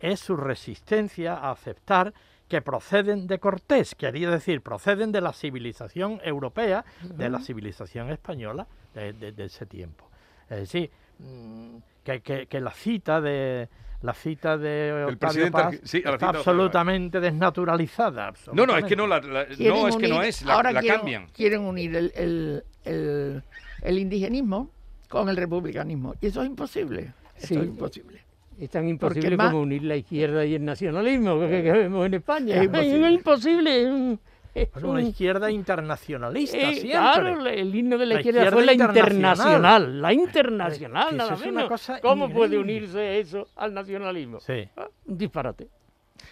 es 0.00 0.20
su 0.20 0.36
resistencia 0.36 1.34
a 1.34 1.50
aceptar 1.52 2.12
que 2.48 2.60
proceden 2.62 3.26
de 3.28 3.38
Cortés, 3.38 3.94
quería 3.94 4.28
decir, 4.30 4.60
proceden 4.60 5.12
de 5.12 5.20
la 5.20 5.32
civilización 5.32 6.20
europea, 6.24 6.84
de 7.02 7.28
la 7.30 7.38
civilización 7.38 8.10
española 8.10 8.66
de, 8.94 9.12
de- 9.12 9.32
de 9.32 9.44
ese 9.44 9.66
tiempo. 9.66 10.08
Es 10.48 10.58
decir, 10.58 10.90
mm, 11.20 11.76
que, 12.02 12.20
que- 12.22 12.46
que 12.46 12.60
la 12.60 12.72
cita 12.72 13.20
de 13.20 13.68
la 14.02 14.14
cita 14.14 14.56
de 14.56 15.04
Octavio 15.10 15.50
Paz 15.50 15.78
sí, 15.84 16.00
la 16.00 16.12
está 16.12 16.12
cita 16.12 16.12
Octavio 16.14 16.38
absolutamente 16.40 17.20
desnaturalizada. 17.20 18.32
No, 18.52 18.64
no, 18.66 18.76
es 18.76 18.84
que 18.84 18.94
absolutamente. 18.94 18.96
no, 18.96 19.06
la, 19.06 19.20
la- 19.20 19.44
no, 19.44 19.88
es 19.88 19.96
que 19.96 20.08
no 20.08 20.16
unir- 20.16 20.24
es, 20.24 20.42
la, 20.42 20.54
ahora 20.54 20.72
la 20.72 20.80
quieren, 20.80 20.98
cambian. 21.00 21.26
Quieren 21.28 21.60
unir 21.60 21.94
el, 21.94 22.12
el, 22.16 22.64
el- 22.84 23.42
el 23.82 23.98
indigenismo 23.98 24.70
con 25.08 25.28
el 25.28 25.36
republicanismo. 25.36 26.14
Y 26.20 26.28
eso 26.28 26.40
es 26.42 26.48
imposible. 26.48 27.12
Eso 27.36 27.46
Sí. 27.48 27.54
es 27.56 27.64
imposible. 27.66 28.24
Es 28.60 28.70
tan 28.70 28.86
imposible 28.88 29.36
más- 29.36 29.50
como 29.50 29.62
unir 29.62 29.82
la 29.84 29.96
izquierda 29.96 30.44
y 30.44 30.54
el 30.54 30.64
nacionalismo 30.64 31.40
que, 31.40 31.62
que 31.62 31.72
vemos 31.72 32.06
en 32.06 32.14
España. 32.14 32.54
Es 32.56 32.62
Es 32.62 33.10
imposible. 33.10 33.82
es 33.82 33.88
un- 33.88 34.20
es 34.54 34.68
una 34.82 34.88
un- 34.88 35.00
izquierda 35.06 35.50
internacionalista, 35.50 36.56
eh, 36.58 36.74
siempre. 36.74 36.90
claro, 36.90 37.46
el 37.46 37.74
himno 37.74 37.96
de 37.96 38.06
la, 38.06 38.14
La 38.16 38.20
izquierda, 38.20 38.40
izquierda 38.40 38.56
fue 38.56 38.66
la 38.66 38.72
internacional. 38.72 39.36
internacional. 39.36 40.02
La 40.02 40.12
internacional, 40.12 41.08
Que 41.08 41.14
eso 41.16 41.24
nada 41.24 41.36
menos. 41.46 41.90
¿Cómo 42.02 42.30
puede 42.30 42.58
unirse 42.58 43.18
eso 43.20 43.46
al 43.56 43.72
nacionalismo? 43.72 44.40
Sí. 44.40 44.68
Ah, 44.76 44.88
disparate. 45.06 45.68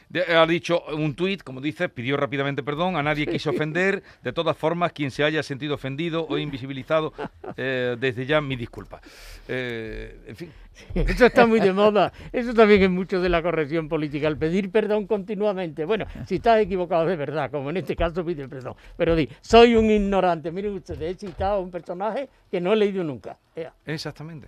De- 0.08 0.22
Ha 0.36 0.46
dicho 0.46 0.82
un 0.94 1.14
tuit, 1.14 1.42
como 1.42 1.60
dices, 1.60 1.90
pidió 1.90 2.16
rápidamente 2.16 2.62
perdón, 2.62 2.96
a 2.96 3.02
nadie 3.02 3.26
quiso 3.26 3.50
ofender. 3.50 4.02
De 4.22 4.32
todas 4.32 4.56
formas, 4.56 4.92
quien 4.92 5.10
se 5.10 5.24
haya 5.24 5.42
sentido 5.42 5.74
ofendido 5.74 6.26
o 6.28 6.38
invisibilizado, 6.38 7.12
eh, 7.56 7.96
desde 7.98 8.26
ya 8.26 8.40
mi 8.40 8.56
disculpa. 8.56 9.00
Eh, 9.48 10.16
en 10.26 10.36
fin, 10.36 10.52
Eso 10.94 11.26
está 11.26 11.46
muy 11.46 11.60
de 11.60 11.72
moda. 11.72 12.12
Eso 12.32 12.54
también 12.54 12.82
es 12.82 12.90
mucho 12.90 13.20
de 13.20 13.28
la 13.28 13.42
corrección 13.42 13.88
política, 13.88 14.28
el 14.28 14.36
pedir 14.36 14.70
perdón 14.70 15.06
continuamente. 15.06 15.84
Bueno, 15.84 16.06
si 16.26 16.36
estás 16.36 16.60
equivocado 16.60 17.06
de 17.06 17.16
verdad, 17.16 17.50
como 17.50 17.70
en 17.70 17.78
este 17.78 17.96
caso 17.96 18.24
pide 18.24 18.48
perdón. 18.48 18.74
Pero 18.96 19.16
di, 19.16 19.28
soy 19.40 19.74
un 19.74 19.90
ignorante. 19.90 20.50
Miren 20.52 20.74
ustedes, 20.74 21.16
he 21.22 21.26
citado 21.26 21.56
a 21.56 21.60
un 21.60 21.70
personaje 21.70 22.28
que 22.50 22.60
no 22.60 22.72
he 22.72 22.76
leído 22.76 23.02
nunca. 23.04 23.36
Ea. 23.56 23.72
exactamente. 23.86 24.46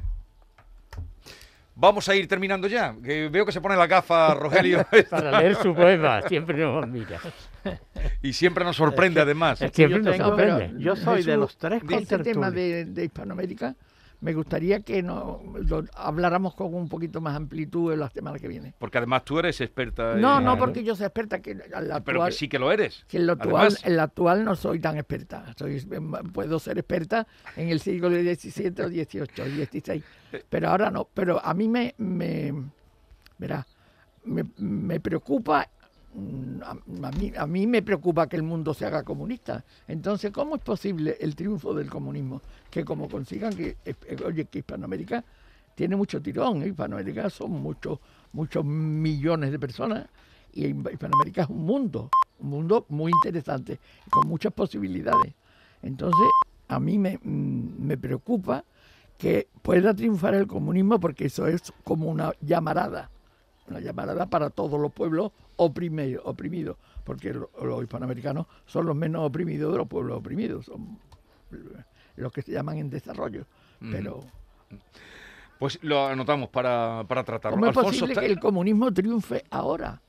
Vamos 1.74 2.08
a 2.08 2.14
ir 2.14 2.28
terminando 2.28 2.66
ya, 2.66 2.94
que 3.02 3.28
veo 3.28 3.46
que 3.46 3.52
se 3.52 3.60
pone 3.60 3.74
la 3.76 3.86
gafa 3.86 4.34
Rogelio 4.34 4.84
Para 5.10 5.40
leer 5.40 5.54
su 5.54 5.74
poema, 5.74 6.20
siempre 6.28 6.58
nos 6.58 6.84
admira. 6.84 7.18
y 8.22 8.32
siempre 8.34 8.64
nos 8.64 8.76
sorprende 8.76 9.20
además. 9.20 9.62
Es 9.62 9.70
que 9.70 9.76
Siempre 9.76 9.98
yo, 10.00 10.04
nos 10.04 10.16
tengo- 10.16 10.28
sorprende. 10.28 10.82
yo 10.82 10.96
soy 10.96 11.22
de 11.22 11.36
los 11.36 11.56
tres 11.56 11.82
Este 11.88 12.18
tema 12.18 12.50
de, 12.50 12.84
de 12.84 13.04
Hispanoamérica, 13.04 13.74
me 14.20 14.34
gustaría 14.34 14.80
que 14.80 15.02
no, 15.02 15.40
lo 15.66 15.84
habláramos 15.94 16.54
con 16.54 16.74
un 16.74 16.88
poquito 16.88 17.20
más 17.20 17.34
amplitud 17.36 17.92
en 17.92 18.00
la 18.00 18.10
semana 18.10 18.38
que 18.38 18.48
viene. 18.48 18.74
Porque 18.78 18.98
además 18.98 19.24
tú 19.24 19.38
eres 19.38 19.60
experta. 19.60 20.14
No, 20.14 20.38
en- 20.38 20.44
no, 20.44 20.58
porque 20.58 20.84
yo 20.84 20.94
soy 20.94 21.06
experta, 21.06 21.40
que 21.40 21.54
Pero 21.54 21.94
actual, 21.94 22.28
que 22.30 22.36
sí 22.36 22.48
que 22.48 22.58
lo 22.58 22.70
eres. 22.70 23.04
que 23.08 23.16
en 23.16 23.26
lo 23.26 23.32
actual, 23.32 23.76
en 23.82 23.96
la 23.96 24.02
actual 24.04 24.44
no 24.44 24.54
soy 24.56 24.78
tan 24.78 24.98
experta. 24.98 25.54
Soy, 25.56 25.80
puedo 26.32 26.58
ser 26.58 26.78
experta 26.78 27.26
en 27.56 27.68
el 27.70 27.80
siglo 27.80 28.10
XVII 28.10 28.84
o 28.84 28.88
XVIII, 28.88 29.66
XVI. 29.66 30.02
Pero 30.48 30.68
ahora 30.68 30.90
no. 30.90 31.08
Pero 31.14 31.44
a 31.44 31.54
mí 31.54 31.66
me, 31.68 31.94
me, 31.98 32.52
verá, 33.38 33.66
me, 34.24 34.44
me 34.58 35.00
preocupa, 35.00 35.66
a, 36.64 36.70
a 36.70 37.10
mí, 37.12 37.32
mí 37.46 37.66
me 37.66 37.82
preocupa 37.82 38.28
que 38.28 38.36
el 38.36 38.42
mundo 38.42 38.74
se 38.74 38.86
haga 38.86 39.02
comunista. 39.02 39.64
Entonces, 39.86 40.32
¿cómo 40.32 40.56
es 40.56 40.62
posible 40.62 41.16
el 41.20 41.36
triunfo 41.36 41.74
del 41.74 41.88
comunismo? 41.88 42.42
Que 42.70 42.84
como 42.84 43.08
consigan 43.08 43.54
que, 43.54 43.76
eh, 43.84 43.94
oye, 44.24 44.46
que 44.46 44.60
Hispanoamérica 44.60 45.24
tiene 45.74 45.96
mucho 45.96 46.20
tirón. 46.20 46.62
¿eh? 46.62 46.68
Hispanoamérica 46.68 47.30
son 47.30 47.52
muchos, 47.52 47.98
muchos 48.32 48.64
millones 48.64 49.52
de 49.52 49.58
personas 49.58 50.08
y 50.52 50.66
Hispanoamérica 50.66 51.42
es 51.42 51.48
un 51.48 51.64
mundo, 51.64 52.10
un 52.40 52.50
mundo 52.50 52.86
muy 52.88 53.12
interesante, 53.12 53.78
con 54.10 54.28
muchas 54.28 54.52
posibilidades. 54.52 55.32
Entonces, 55.82 56.28
a 56.68 56.80
mí 56.80 56.98
me, 56.98 57.18
mm, 57.22 57.86
me 57.86 57.96
preocupa 57.96 58.64
que 59.16 59.48
pueda 59.62 59.94
triunfar 59.94 60.34
el 60.34 60.46
comunismo 60.46 60.98
porque 60.98 61.26
eso 61.26 61.46
es 61.46 61.72
como 61.84 62.08
una 62.08 62.32
llamarada, 62.40 63.10
una 63.70 63.80
llamarada 63.80 64.26
para 64.26 64.50
todos 64.50 64.78
los 64.80 64.92
pueblos 64.92 65.32
oprimidos, 65.56 66.22
oprimidos 66.26 66.76
porque 67.04 67.32
lo- 67.32 67.50
los 67.62 67.82
hispanoamericanos 67.82 68.46
son 68.66 68.86
los 68.86 68.94
menos 68.96 69.22
oprimidos 69.26 69.72
de 69.72 69.78
los 69.78 69.88
pueblos 69.88 70.18
oprimidos, 70.18 70.66
son 70.66 70.98
los 72.16 72.32
que 72.32 72.42
se 72.42 72.52
llaman 72.52 72.78
en 72.78 72.90
desarrollo. 72.90 73.46
Pero, 73.90 74.20
Pues 75.58 75.78
lo 75.82 76.06
anotamos 76.06 76.48
para, 76.50 77.04
para 77.08 77.24
tratarlo. 77.24 77.56
¿cómo 77.56 77.66
es 77.66 77.76
Alfonso 77.76 77.90
posible 77.90 78.12
está- 78.12 78.20
que 78.22 78.26
el 78.32 78.38
comunismo 78.40 78.92
triunfe 78.92 79.44
ahora? 79.50 80.00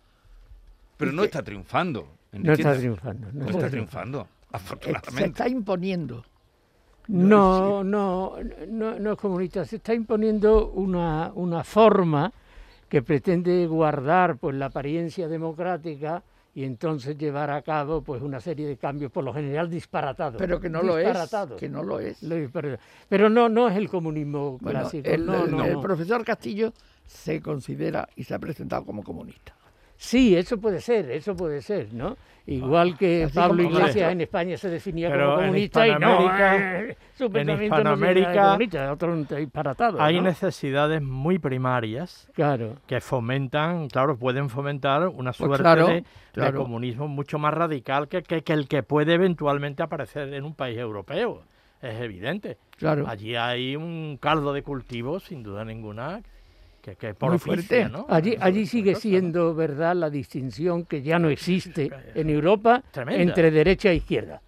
Pero 0.98 1.12
y 1.12 1.16
no 1.16 1.22
que- 1.22 1.26
está 1.28 1.44
triunfando. 1.44 2.08
No 2.34 2.54
está 2.54 2.78
triunfando. 2.78 3.28
no 3.34 3.46
No 3.46 3.50
está 3.52 3.70
triunfando. 3.70 4.22
Eh, 4.22 4.26
Se 4.52 4.56
afortunadamente. 4.58 5.26
está 5.26 5.50
imponiendo. 5.50 6.24
No, 7.08 7.84
no, 7.84 8.36
no, 8.70 9.00
no 9.00 9.12
es 9.12 9.18
comunista. 9.18 9.66
Se 9.66 9.78
está 9.78 9.94
imponiendo 9.94 10.68
una, 10.70 11.32
una 11.36 11.64
forma 11.64 12.32
que 12.92 13.02
pretende 13.02 13.66
guardar 13.68 14.36
pues 14.38 14.54
la 14.54 14.66
apariencia 14.66 15.30
democrática 15.30 16.22
y 16.54 16.66
entonces 16.66 17.18
llevar 17.18 17.50
a 17.50 17.62
cabo 17.62 18.02
pues 18.02 18.22
una 18.22 18.42
serie 18.42 18.68
de 18.68 18.76
cambios 18.76 19.10
por 19.14 19.24
lo 19.24 19.34
general 19.34 19.70
disparatados. 19.70 20.36
Pero 20.38 20.60
que 20.60 20.68
no 20.70 20.84
lo 20.84 20.98
es. 20.98 21.08
Que 21.58 21.70
no 21.70 21.84
lo 21.84 22.02
es. 22.02 22.20
Pero 23.08 23.30
no, 23.30 23.48
no 23.48 23.70
es 23.70 23.78
el 23.78 23.88
comunismo 23.88 24.58
Bueno, 24.60 24.82
clásico. 24.82 25.08
el, 25.10 25.26
no, 25.26 25.46
el- 25.46 25.52
no, 25.52 25.64
el 25.64 25.74
no. 25.76 25.82
profesor 25.82 26.26
Castillo 26.26 26.74
se 27.06 27.42
considera 27.42 28.10
y 28.18 28.26
se 28.26 28.34
ha 28.34 28.40
presentado 28.40 28.84
como 28.84 29.04
comunista. 29.04 29.56
Sí, 30.04 30.36
eso 30.36 30.58
puede 30.60 30.82
ser, 30.82 31.12
eso 31.12 31.36
puede 31.36 31.62
ser, 31.62 31.94
¿no? 31.94 32.18
Igual 32.48 32.98
que 32.98 33.26
Así 33.26 33.36
Pablo 33.36 33.62
Iglesias 33.62 34.12
en 34.12 34.22
España 34.22 34.58
se 34.58 34.68
definía 34.68 35.12
Pero 35.12 35.26
como 35.26 35.42
en 35.42 35.46
comunista 35.50 35.88
y 35.88 35.92
no, 36.00 36.32
eh, 36.40 36.98
su 37.16 37.26
en 37.26 37.50
Hispanoamérica 37.62 38.44
comunista, 38.46 38.92
otro 38.92 39.16
disparatado, 39.16 40.02
Hay 40.02 40.16
¿no? 40.16 40.24
necesidades 40.24 41.04
muy 41.04 41.38
primarias 41.38 42.28
Claro. 42.34 42.78
que 42.88 43.00
fomentan, 43.00 43.90
claro, 43.90 44.18
pueden 44.18 44.50
fomentar 44.50 45.08
una 45.08 45.34
suerte 45.34 45.62
Pues 45.62 46.04
claro, 46.34 46.52
de, 46.52 46.58
comunismo 46.58 47.08
mucho 47.08 47.38
más 47.38 47.54
radical 47.54 48.08
que, 48.08 48.24
que- 48.24 48.42
que 48.42 48.54
el 48.54 48.68
que 48.68 48.82
puede 48.82 49.14
eventualmente 49.14 49.84
aparecer 49.84 50.34
en 50.34 50.44
un 50.46 50.56
país 50.56 50.80
europeo. 50.80 51.44
Es 51.80 52.02
evidente. 52.02 52.58
Claro. 52.76 53.06
Allí 53.08 53.36
hay 53.36 53.76
un 53.76 54.18
caldo 54.20 54.52
de 54.52 54.64
cultivo, 54.64 55.20
sin 55.20 55.44
duda 55.44 55.64
ninguna, 55.64 56.22
que, 56.82 56.96
que 56.96 57.08
Muy 57.08 57.16
propicia, 57.16 57.46
fuerte. 57.46 57.90
¿no? 57.90 58.06
Allí, 58.10 58.36
allí 58.40 58.66
sigue 58.66 58.96
siendo 58.96 59.54
verdad 59.56 59.96
la 59.96 60.10
distinción 60.10 60.86
que 60.86 61.02
ya 61.02 61.20
no 61.20 61.30
existe 61.30 61.90
en 62.16 62.30
Europa 62.30 62.84
Tremenda. 62.92 63.22
entre 63.24 63.52
derecha 63.52 63.92
e 63.92 63.96
izquierda. 63.96 64.42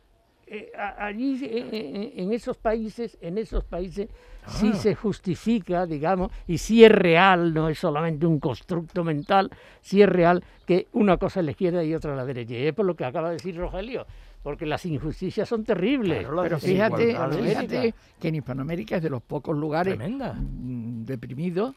Eh, 0.45 0.71
allí 0.75 1.39
eh, 1.43 1.69
eh, 1.71 2.13
en 2.17 2.31
esos 2.31 2.57
países, 2.57 3.17
en 3.21 3.37
esos 3.39 3.63
países 3.63 4.07
sí 4.47 4.69
Ah. 4.73 4.77
se 4.77 4.93
justifica, 4.93 5.85
digamos, 5.87 6.31
y 6.45 6.57
sí 6.59 6.83
es 6.83 6.91
real, 6.91 7.53
no 7.53 7.69
es 7.69 7.79
solamente 7.79 8.25
un 8.27 8.39
constructo 8.39 9.03
mental, 9.03 9.49
sí 9.81 10.01
es 10.01 10.09
real 10.09 10.43
que 10.67 10.87
una 10.93 11.17
cosa 11.17 11.39
es 11.39 11.45
la 11.45 11.51
izquierda 11.51 11.83
y 11.83 11.95
otra 11.95 12.15
la 12.15 12.25
derecha. 12.25 12.53
Y 12.53 12.67
es 12.67 12.73
por 12.73 12.85
lo 12.85 12.95
que 12.95 13.05
acaba 13.05 13.29
de 13.29 13.35
decir 13.37 13.55
Rogelio, 13.57 14.05
porque 14.43 14.65
las 14.67 14.85
injusticias 14.85 15.47
son 15.49 15.63
terribles. 15.63 16.19
Claro, 16.19 16.35
la 16.35 16.43
Pero 16.43 16.59
fíjate, 16.59 17.15
fíjate 17.41 17.93
que 18.19 18.27
en 18.27 18.35
Hispanoamérica 18.35 18.97
es 18.97 19.01
de 19.03 19.09
los 19.09 19.23
pocos 19.23 19.57
lugares 19.57 19.95
Tremenda. 19.95 20.33
mm, 20.33 21.05
deprimidos 21.05 21.73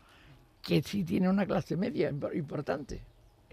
que 0.66 0.82
sí 0.82 1.04
tiene 1.04 1.28
una 1.28 1.46
clase 1.46 1.76
media 1.76 2.10
impo- 2.10 2.34
importante. 2.34 3.00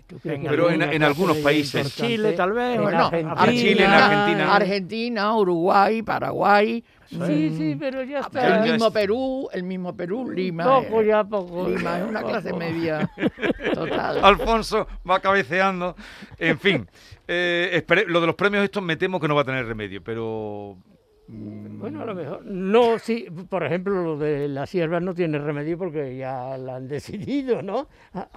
¿Tú 0.07 0.19
crees 0.19 0.41
que 0.41 0.49
Pero 0.49 0.69
en- 0.69 0.81
en 0.81 1.01
algunos 1.03 1.37
países. 1.37 1.75
importante? 1.85 2.07
Chile, 2.13 2.31
tal 2.33 2.51
vez, 2.51 2.75
En 2.75 2.81
bueno, 2.83 3.05
Argentina, 3.05 3.45
Chile, 3.45 3.85
en 3.85 3.91
Argentina. 3.91 4.55
Argentina, 4.55 5.37
Uruguay, 5.37 6.01
Paraguay, 6.01 6.83
Sí, 7.07 7.55
sí, 7.57 7.77
pero 7.79 8.03
ya 8.03 8.17
el 8.19 8.25
está. 8.25 8.65
ya 8.65 8.73
mismo 8.73 8.91
Perú, 8.91 9.47
el 9.53 9.63
mismo 9.63 9.95
Perú, 9.95 10.29
Lima. 10.31 10.63
Poco 10.63 11.01
eh, 11.01 11.07
ya, 11.07 11.23
poco. 11.23 11.69
Lima 11.69 11.99
es 11.99 12.05
una 12.09 12.19
poco. 12.21 12.31
clase 12.33 12.53
media 12.53 13.09
total. 13.73 14.23
Alfonso 14.25 14.87
va 15.09 15.19
cabeceando. 15.19 15.95
En 16.39 16.59
fin, 16.59 16.87
eh, 17.27 17.69
espere- 17.85 18.05
lo 18.07 18.19
de 18.19 18.27
los 18.27 18.35
premios 18.35 18.63
estos 18.63 18.81
me 18.83 18.97
temo 18.97 19.19
que 19.19 19.27
no 19.27 19.35
va 19.35 19.41
a 19.41 19.45
tener 19.45 19.65
remedio, 19.67 20.03
pero... 20.03 20.75
mm, 21.33 21.79
Bueno, 21.79 22.01
a 22.01 22.05
lo 22.05 22.15
mejor. 22.15 22.45
No, 22.45 22.97
sí, 22.99 23.27
por 23.49 23.63
ejemplo, 23.65 24.01
lo 24.03 24.17
de 24.17 24.47
las 24.47 24.69
siervas 24.69 25.01
no 25.01 25.13
tiene 25.13 25.37
remedio 25.39 25.77
porque 25.77 26.15
ya 26.15 26.57
la 26.57 26.77
han 26.77 26.87
decidido, 26.87 27.61
¿no? 27.61 27.87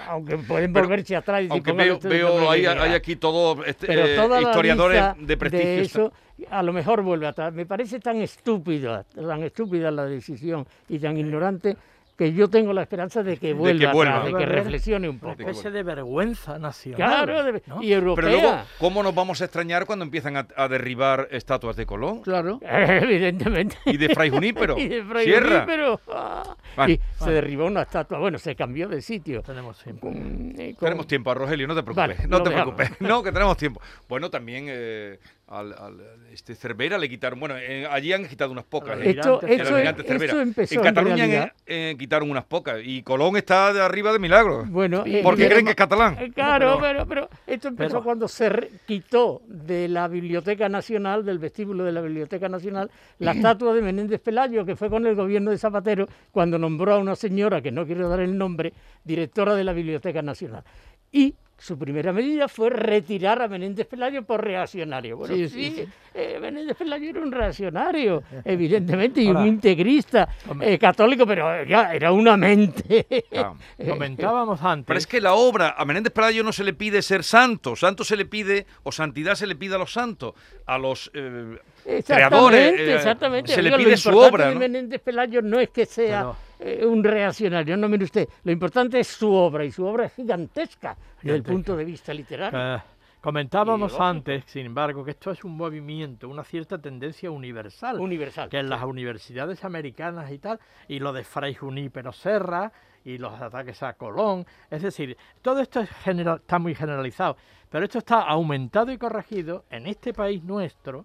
Aunque 0.09 0.37
pueden 0.39 0.73
Pero, 0.73 0.87
volverse 0.87 1.15
atrás 1.17 1.43
y 1.45 1.49
Aunque 1.51 1.71
"Póngale 1.71 1.91
veo, 1.91 2.01
veo 2.01 2.51
hay, 2.51 2.63
que 2.63 2.69
hay 2.69 2.75
quiera". 2.77 2.95
aquí 2.97 3.17
todos 3.17 3.59
este, 3.67 3.87
eh, 3.93 4.17
historiadores 4.41 5.05
de 5.21 5.37
prestigio. 5.37 5.67
de 5.69 5.81
eso, 5.83 6.13
a 6.51 6.63
lo 6.63 6.73
mejor 6.73 7.03
vuelve 7.03 7.27
atrás. 7.27 7.53
Me 7.53 7.67
parece 7.67 8.01
tan 8.01 8.17
estúpida, 8.17 9.05
tan 9.05 9.43
estúpida 9.43 9.91
la 9.91 10.07
decisión 10.07 10.67
y 10.89 10.99
tan 10.99 11.17
ignorante 11.17 11.77
que 12.17 12.33
yo 12.33 12.49
tengo 12.49 12.73
la 12.73 12.83
esperanza 12.83 13.23
de 13.23 13.37
que 13.37 13.53
vuelva, 13.53 13.93
vuelva. 13.93 14.17
atrás, 14.21 14.33
de 14.33 14.39
que 14.39 14.47
reflexione 14.47 15.09
un 15.09 15.19
Una 15.23 15.35
poco. 15.35 15.43
especie 15.51 15.71
de 15.71 15.83
vergüenza 15.83 16.59
nacional. 16.59 16.97
Claro, 17.27 17.43
de- 17.45 17.63
¿no? 17.67 17.83
y 17.83 17.93
europea. 17.93 18.25
Pero 18.25 18.41
luego, 18.41 18.59
¿cómo 18.79 19.03
nos 19.03 19.15
vamos 19.15 19.41
a 19.43 19.45
extrañar 19.45 19.85
cuando 19.87 20.05
empiezan 20.05 20.37
a, 20.37 20.47
a 20.57 20.69
derribar 20.69 21.29
estatuas 21.31 21.77
de 21.77 21.85
Colón? 21.87 22.23
Claro. 22.23 22.59
Evidentemente. 23.07 23.77
Y 23.85 23.97
de 23.97 24.09
Fray 24.15 24.31
Junípero. 24.31 24.77
y 24.79 24.89
de 24.89 25.03
Fray 25.05 25.25
Sierra. 25.27 25.55
Junípero. 25.65 26.01
Ah. 26.09 26.57
Y 26.89 27.01
se 27.23 27.31
derribó 27.31 27.67
una 27.67 27.83
estatua. 27.83 28.19
Bueno, 28.19 28.39
se 28.39 28.55
cambió 28.57 28.89
de 28.89 29.03
sitio. 29.03 29.43
Tenemos 29.43 29.83
tiempo. 29.83 30.09
Eh, 30.11 30.75
con- 30.79 30.87
Tenemos 30.89 31.07
tiempo, 31.07 31.35
Rogelio, 31.35 31.67
no 31.67 31.75
te 31.75 31.83
preocupes. 31.83 32.17
Vale, 32.19 32.29
no 32.29 32.43
te 32.43 32.51
preocupes. 32.51 32.91
No, 33.01 33.23
que 33.23 33.33
tenemos 33.33 33.57
tiempo. 33.57 33.81
Bueno, 34.09 34.31
también 34.31 34.67
eh, 34.69 35.19
al, 35.49 35.73
al- 35.75 36.01
este 36.33 36.55
Cervera 36.57 36.99
le 36.99 37.09
quitaron. 37.09 37.39
Bueno, 37.39 37.57
eh, 37.57 37.87
allí 37.89 38.13
han 38.13 38.27
quitado 38.27 38.51
unas 38.51 38.65
pocas. 38.65 38.99
Eh, 39.01 39.11
Esto, 39.11 39.41
empezó 39.43 40.75
en 40.75 40.83
Cataluña 40.83 41.25
en 41.25 41.33
eh, 41.33 41.53
eh, 41.67 41.97
quitaron 41.99 42.31
unas 42.31 42.45
pocas. 42.45 42.79
Y 42.85 43.03
Colón 43.03 43.37
está 43.37 43.73
de 43.73 43.81
arriba 43.81 44.13
de 44.13 44.19
milagro. 44.19 44.65
Bueno, 44.67 45.05
porque 45.23 45.49
creen 45.49 45.65
que 45.65 45.71
es 45.71 45.77
catalán. 45.77 46.17
Claro, 46.35 46.79
pero- 46.81 47.07
pero, 47.07 47.07
pero 47.07 47.29
esto 47.47 47.69
empezó 47.69 47.91
pero- 47.91 48.03
cuando 48.03 48.29
se 48.29 48.71
quitó 48.87 49.43
de 49.47 49.89
la 49.89 50.09
Biblioteca 50.09 50.69
Nacional, 50.69 51.25
del 51.25 51.39
vestíbulo 51.39 51.85
de 51.85 51.93
la 51.93 52.01
Biblioteca 52.01 52.49
Nacional, 52.49 52.91
la 53.21 53.33
estatua 53.37 53.73
de 53.73 53.83
Menéndez 53.83 54.21
Pelayo, 54.21 54.65
que 54.67 54.75
fue 54.75 54.91
con 54.91 55.07
el 55.07 55.15
gobierno 55.15 55.53
de 55.53 55.59
Zapatero, 55.59 56.09
cuando 56.33 56.59
nombró 56.59 56.95
a 56.95 56.99
una 56.99 57.15
señora, 57.15 57.63
que 57.63 57.71
no 57.71 57.87
quiero 57.87 58.09
dar 58.09 58.21
el 58.21 58.37
nombre, 58.37 58.73
directora 59.05 59.55
de 59.55 59.63
la 59.65 59.73
Biblioteca 59.73 60.23
Nacional. 60.23 60.65
Y 61.13 61.35
su 61.59 61.79
primera 61.79 62.13
medida 62.13 62.49
fue 62.49 62.71
retirar 62.71 63.41
a 63.41 63.49
Menéndez 63.49 63.87
Pelayo 63.87 64.25
por 64.25 64.45
reaccionario. 64.45 65.17
Bueno, 65.17 65.35
Sí, 65.35 65.49
sí, 65.49 65.89
eh, 66.15 66.39
Menéndez 66.41 66.77
Pelayo 66.77 67.11
era 67.11 67.21
un 67.21 67.33
reaccionario, 67.33 68.23
evidentemente, 68.45 69.23
y 69.23 69.29
un 69.29 69.47
integrista 69.47 70.29
eh, 70.61 70.79
católico, 70.79 71.27
pero 71.27 71.65
ya 71.65 71.95
era 71.95 72.13
una 72.13 72.37
mente. 72.37 73.25
Claro. 73.31 73.57
Comentábamos 73.89 74.63
antes. 74.63 74.87
Pero 74.87 74.99
es 74.99 75.07
que 75.07 75.21
la 75.21 75.35
obra, 75.35 75.75
a 75.77 75.85
Menéndez 75.85 76.13
Pelayo 76.13 76.43
no 76.43 76.53
se 76.53 76.65
le 76.65 76.75
pide 76.75 77.01
ser 77.01 77.25
santo, 77.25 77.75
santo 77.75 78.05
se 78.05 78.17
le 78.17 78.27
pide, 78.27 78.67
o 78.83 78.93
santidad 78.93 79.35
se 79.35 79.47
le 79.47 79.57
pide 79.57 79.77
a 79.77 79.79
los 79.79 79.93
santos, 79.93 80.35
a 80.67 80.79
los 80.79 81.11
eh, 81.15 81.59
creadores, 82.05 82.61
Exactamente, 82.61 82.85
eh, 82.91 82.95
exactamente. 82.97 83.53
se 83.55 83.63
le 83.63 83.69
Oiga, 83.69 83.79
lo 83.79 83.85
pide 83.85 83.97
su 83.97 84.09
importante 84.11 84.35
obra. 84.37 84.51
¿no? 84.55 84.61
Menéndez 84.61 85.01
Pelayo 85.01 85.43
no 85.43 85.61
es 85.61 85.71
que 85.71 85.87
sea 85.87 86.33
eh, 86.59 86.85
un 86.85 87.03
reaccionario, 87.05 87.77
no 87.77 87.89
mire 87.89 88.05
usted. 88.05 88.29
Lo 88.45 88.53
importante 88.53 88.99
es 89.01 89.07
su 89.07 89.33
obra, 89.33 89.65
y 89.65 89.71
su 89.73 89.85
obra 89.87 90.07
es 90.07 90.15
gigantesca 90.15 90.91
desde 90.97 91.07
el 91.09 91.21
Gigantesca. 91.43 91.53
punto 91.53 91.77
de 91.77 91.85
vista 91.85 92.13
literario. 92.15 92.77
Eh, 92.77 92.83
comentábamos 93.21 93.99
antes, 94.01 94.45
sin 94.47 94.67
embargo, 94.67 95.05
que 95.05 95.11
esto 95.13 95.31
es 95.31 95.43
un 95.45 95.57
movimiento, 95.57 96.29
una 96.29 96.45
cierta 96.45 96.79
tendencia 96.79 97.31
universal. 97.31 98.01
Universal. 98.01 98.49
que 98.49 98.59
en 98.59 98.69
las 98.69 98.83
universidades 98.85 99.65
americanas 99.65 100.31
y 100.31 100.39
tal, 100.39 100.59
y 100.89 100.99
lo 101.01 101.13
de 101.13 101.25
Fray 101.25 101.55
Junípero 101.55 102.13
Serra, 102.13 102.71
y 103.05 103.19
los 103.19 103.41
ataques 103.41 103.83
a 103.85 103.93
Colón, 103.93 104.45
es 104.71 104.83
decir, 104.83 105.17
todo 105.41 105.61
esto 105.61 105.79
es 105.81 105.89
general- 105.91 106.39
está 106.41 106.59
muy 106.59 106.75
generalizado, 106.75 107.37
pero 107.71 107.85
esto 107.85 107.99
está 107.99 108.23
aumentado 108.23 108.91
y 108.91 108.99
corregido 108.99 109.65
en 109.71 109.87
este 109.87 110.13
país 110.13 110.43
nuestro, 110.43 111.05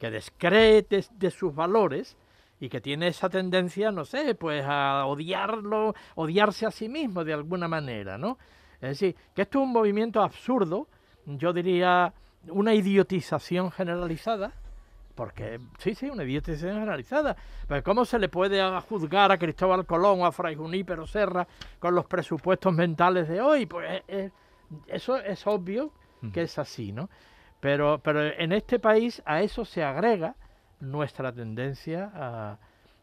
que 0.00 0.10
descree 0.10 0.82
de, 0.88 1.04
de 1.08 1.30
sus 1.30 1.54
valores 1.54 2.16
y 2.58 2.68
que 2.68 2.80
tiene 2.80 3.08
esa 3.08 3.28
tendencia, 3.28 3.92
no 3.92 4.04
sé, 4.04 4.34
pues 4.34 4.64
a 4.66 5.06
odiarlo, 5.06 5.94
odiarse 6.16 6.66
a 6.66 6.70
sí 6.70 6.88
mismo 6.88 7.24
de 7.24 7.34
alguna 7.34 7.68
manera, 7.68 8.18
¿no? 8.18 8.38
Es 8.80 8.90
decir, 8.90 9.14
que 9.34 9.42
esto 9.42 9.60
es 9.60 9.64
un 9.64 9.72
movimiento 9.72 10.22
absurdo, 10.22 10.88
yo 11.26 11.52
diría 11.52 12.12
una 12.48 12.74
idiotización 12.74 13.70
generalizada, 13.70 14.52
porque 15.14 15.60
sí, 15.78 15.94
sí, 15.94 16.08
una 16.08 16.24
idiotización 16.24 16.74
generalizada. 16.74 17.36
Pero 17.68 17.82
¿cómo 17.82 18.04
se 18.06 18.18
le 18.18 18.30
puede 18.30 18.62
juzgar 18.88 19.30
a 19.30 19.38
Cristóbal 19.38 19.84
Colón 19.84 20.22
o 20.22 20.26
a 20.26 20.32
Fray 20.32 20.54
Junípero 20.54 21.06
Serra 21.06 21.46
con 21.78 21.94
los 21.94 22.06
presupuestos 22.06 22.72
mentales 22.72 23.28
de 23.28 23.40
hoy? 23.40 23.66
Pues 23.66 23.90
eh, 23.90 24.02
eh, 24.08 24.30
eso 24.86 25.18
es 25.18 25.46
obvio 25.46 25.92
que 26.32 26.42
es 26.42 26.58
así, 26.58 26.92
¿no? 26.92 27.08
Pero, 27.60 28.00
pero 28.02 28.24
en 28.26 28.52
este 28.52 28.78
país 28.78 29.22
a 29.24 29.42
eso 29.42 29.64
se 29.64 29.82
agrega 29.84 30.34
nuestra 30.80 31.30
tendencia 31.32 32.10
a, 32.14 32.58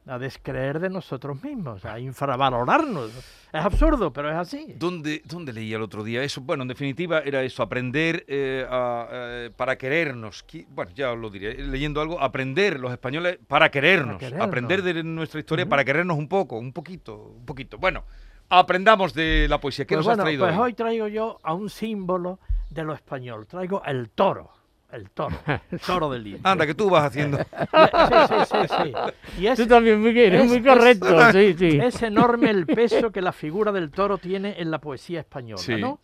a 0.07 0.17
descreer 0.17 0.79
de 0.79 0.89
nosotros 0.89 1.43
mismos, 1.43 1.85
a 1.85 1.99
infravalorarnos. 1.99 3.11
Es 3.53 3.63
absurdo, 3.65 4.11
pero 4.11 4.31
es 4.31 4.35
así. 4.35 4.73
¿Dónde, 4.77 5.21
¿Dónde 5.25 5.53
leí 5.53 5.73
el 5.73 5.81
otro 5.81 6.03
día 6.03 6.23
eso? 6.23 6.41
Bueno, 6.41 6.63
en 6.63 6.69
definitiva 6.69 7.19
era 7.19 7.43
eso, 7.43 7.61
aprender 7.61 8.25
eh, 8.27 8.65
a, 8.69 9.07
eh, 9.11 9.51
para 9.55 9.77
querernos. 9.77 10.43
Bueno, 10.69 10.91
ya 10.95 11.11
os 11.11 11.19
lo 11.19 11.29
diré, 11.29 11.55
leyendo 11.63 12.01
algo, 12.01 12.19
aprender 12.19 12.79
los 12.79 12.91
españoles 12.91 13.37
para 13.47 13.69
querernos, 13.69 14.17
querernos. 14.17 14.47
aprender 14.47 14.81
de 14.81 15.03
nuestra 15.03 15.39
historia 15.39 15.67
para 15.67 15.85
querernos 15.85 16.17
un 16.17 16.27
poco, 16.27 16.57
un 16.57 16.73
poquito, 16.73 17.33
un 17.37 17.45
poquito. 17.45 17.77
Bueno, 17.77 18.03
aprendamos 18.49 19.13
de 19.13 19.45
la 19.47 19.59
poesía. 19.59 19.85
¿Qué 19.85 19.95
Pues 19.95 20.05
nos 20.05 20.11
has 20.13 20.17
bueno, 20.17 20.23
traído 20.23 20.45
pues 20.45 20.55
hoy? 20.57 20.61
hoy 20.63 20.73
traigo 20.73 21.07
yo 21.07 21.39
a 21.43 21.53
un 21.53 21.69
símbolo 21.69 22.39
de 22.69 22.83
lo 22.83 22.93
español. 22.93 23.45
Traigo 23.47 23.83
el 23.85 24.09
toro. 24.11 24.51
El 24.91 25.09
toro. 25.11 25.35
El 25.71 25.79
toro 25.81 26.09
del 26.09 26.23
libro. 26.23 26.39
Anda, 26.43 26.65
que 26.65 26.73
tú 26.73 26.89
vas 26.89 27.05
haciendo. 27.05 27.37
Sí, 27.47 28.15
sí, 28.29 28.35
sí, 28.45 28.67
sí. 28.83 29.41
Y 29.41 29.47
es, 29.47 29.57
Tú 29.59 29.67
también, 29.67 30.01
muy, 30.01 30.17
eres 30.17 30.43
es- 30.43 30.47
muy 30.47 30.57
es- 30.57 30.63
correcto, 30.65 31.31
sí, 31.33 31.55
sí. 31.57 31.77
es 31.77 32.01
enorme 32.03 32.49
el 32.49 32.65
peso 32.65 33.11
que 33.11 33.21
la 33.21 33.33
figura 33.33 33.71
del 33.73 33.91
toro 33.91 34.17
tiene 34.17 34.55
en 34.61 34.71
la 34.71 34.79
poesía 34.79 35.19
española, 35.19 35.61
Sí. 35.61 35.75
¿no? 35.75 35.99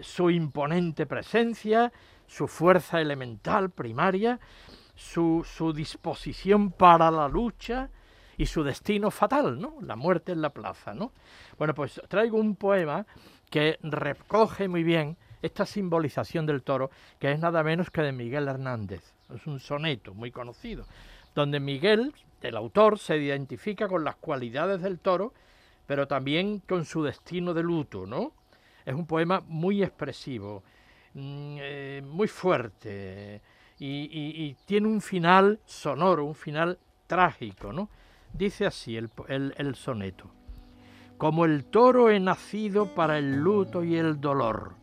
Su 0.00 0.30
imponente 0.30 1.04
presencia, 1.06 1.92
su 2.26 2.48
fuerza 2.48 2.98
elemental, 3.00 3.68
primaria, 3.70 4.40
su, 4.96 5.44
su 5.46 5.72
disposición 5.74 6.70
para 6.72 7.10
la 7.10 7.28
lucha 7.28 7.90
y 8.38 8.46
su 8.46 8.64
destino 8.64 9.10
fatal, 9.10 9.60
¿no? 9.60 9.76
La 9.82 9.96
muerte 9.96 10.32
en 10.32 10.40
la 10.40 10.50
plaza, 10.50 10.94
¿no? 10.94 11.12
Bueno, 11.58 11.74
pues 11.74 12.00
traigo 12.08 12.38
un 12.38 12.56
poema 12.56 13.06
que 13.50 13.78
recoge 13.82 14.66
muy 14.66 14.82
bien 14.82 15.16
esta 15.44 15.66
simbolización 15.66 16.46
del 16.46 16.62
toro, 16.62 16.90
que 17.18 17.30
es 17.30 17.38
nada 17.38 17.62
menos 17.62 17.90
que 17.90 18.02
de 18.02 18.12
Miguel 18.12 18.48
Hernández. 18.48 19.12
Es 19.34 19.46
un 19.46 19.60
soneto 19.60 20.14
muy 20.14 20.30
conocido, 20.30 20.86
donde 21.34 21.60
Miguel, 21.60 22.14
el 22.42 22.56
autor, 22.56 22.98
se 22.98 23.16
identifica 23.18 23.88
con 23.88 24.04
las 24.04 24.16
cualidades 24.16 24.80
del 24.82 24.98
toro, 24.98 25.32
pero 25.86 26.06
también 26.08 26.60
con 26.60 26.84
su 26.84 27.02
destino 27.02 27.52
de 27.52 27.62
luto, 27.62 28.06
¿no? 28.06 28.32
Es 28.86 28.94
un 28.94 29.06
poema 29.06 29.42
muy 29.46 29.82
expresivo, 29.82 30.62
mm, 31.14 31.56
eh, 31.60 32.02
muy 32.04 32.28
fuerte, 32.28 33.40
y, 33.78 34.54
tiene 34.66 34.88
un 34.88 35.00
final 35.02 35.58
sonoro, 35.66 36.24
un 36.24 36.34
final 36.34 36.78
trágico, 37.06 37.72
¿no? 37.72 37.90
Dice 38.32 38.64
así 38.66 38.96
el, 38.96 39.10
el- 39.28 39.54
el 39.58 39.74
soneto. 39.74 40.30
Como 41.18 41.44
el 41.44 41.64
toro 41.66 42.08
he 42.10 42.18
nacido 42.18 42.94
para 42.94 43.18
el 43.18 43.36
luto 43.36 43.84
y 43.84 43.96
el 43.96 44.20
dolor. 44.20 44.74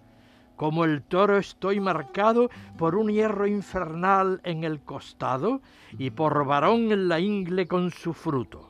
Como 0.61 0.85
el 0.85 1.01
toro 1.01 1.39
estoy 1.39 1.79
marcado 1.79 2.51
por 2.77 2.95
un 2.95 3.09
hierro 3.09 3.47
infernal 3.47 4.39
en 4.43 4.63
el 4.63 4.81
costado 4.81 5.59
y 5.97 6.11
por 6.11 6.45
varón 6.45 6.91
en 6.91 7.07
la 7.07 7.19
ingle 7.19 7.67
con 7.67 7.89
su 7.89 8.13
fruto. 8.13 8.69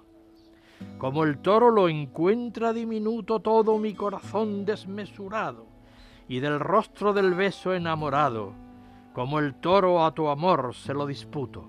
Como 0.98 1.26
el 1.26 1.40
toro 1.40 1.70
lo 1.70 1.90
encuentra 1.90 2.72
diminuto 2.72 3.42
todo 3.42 3.78
mi 3.78 3.94
corazón 3.94 4.64
desmesurado 4.64 5.68
y 6.30 6.40
del 6.40 6.62
rostro 6.62 7.12
del 7.12 7.34
beso 7.34 7.74
enamorado. 7.74 8.54
Como 9.12 9.40
el 9.40 9.56
toro 9.56 10.06
a 10.06 10.14
tu 10.14 10.30
amor 10.30 10.74
se 10.74 10.94
lo 10.94 11.06
disputo. 11.06 11.68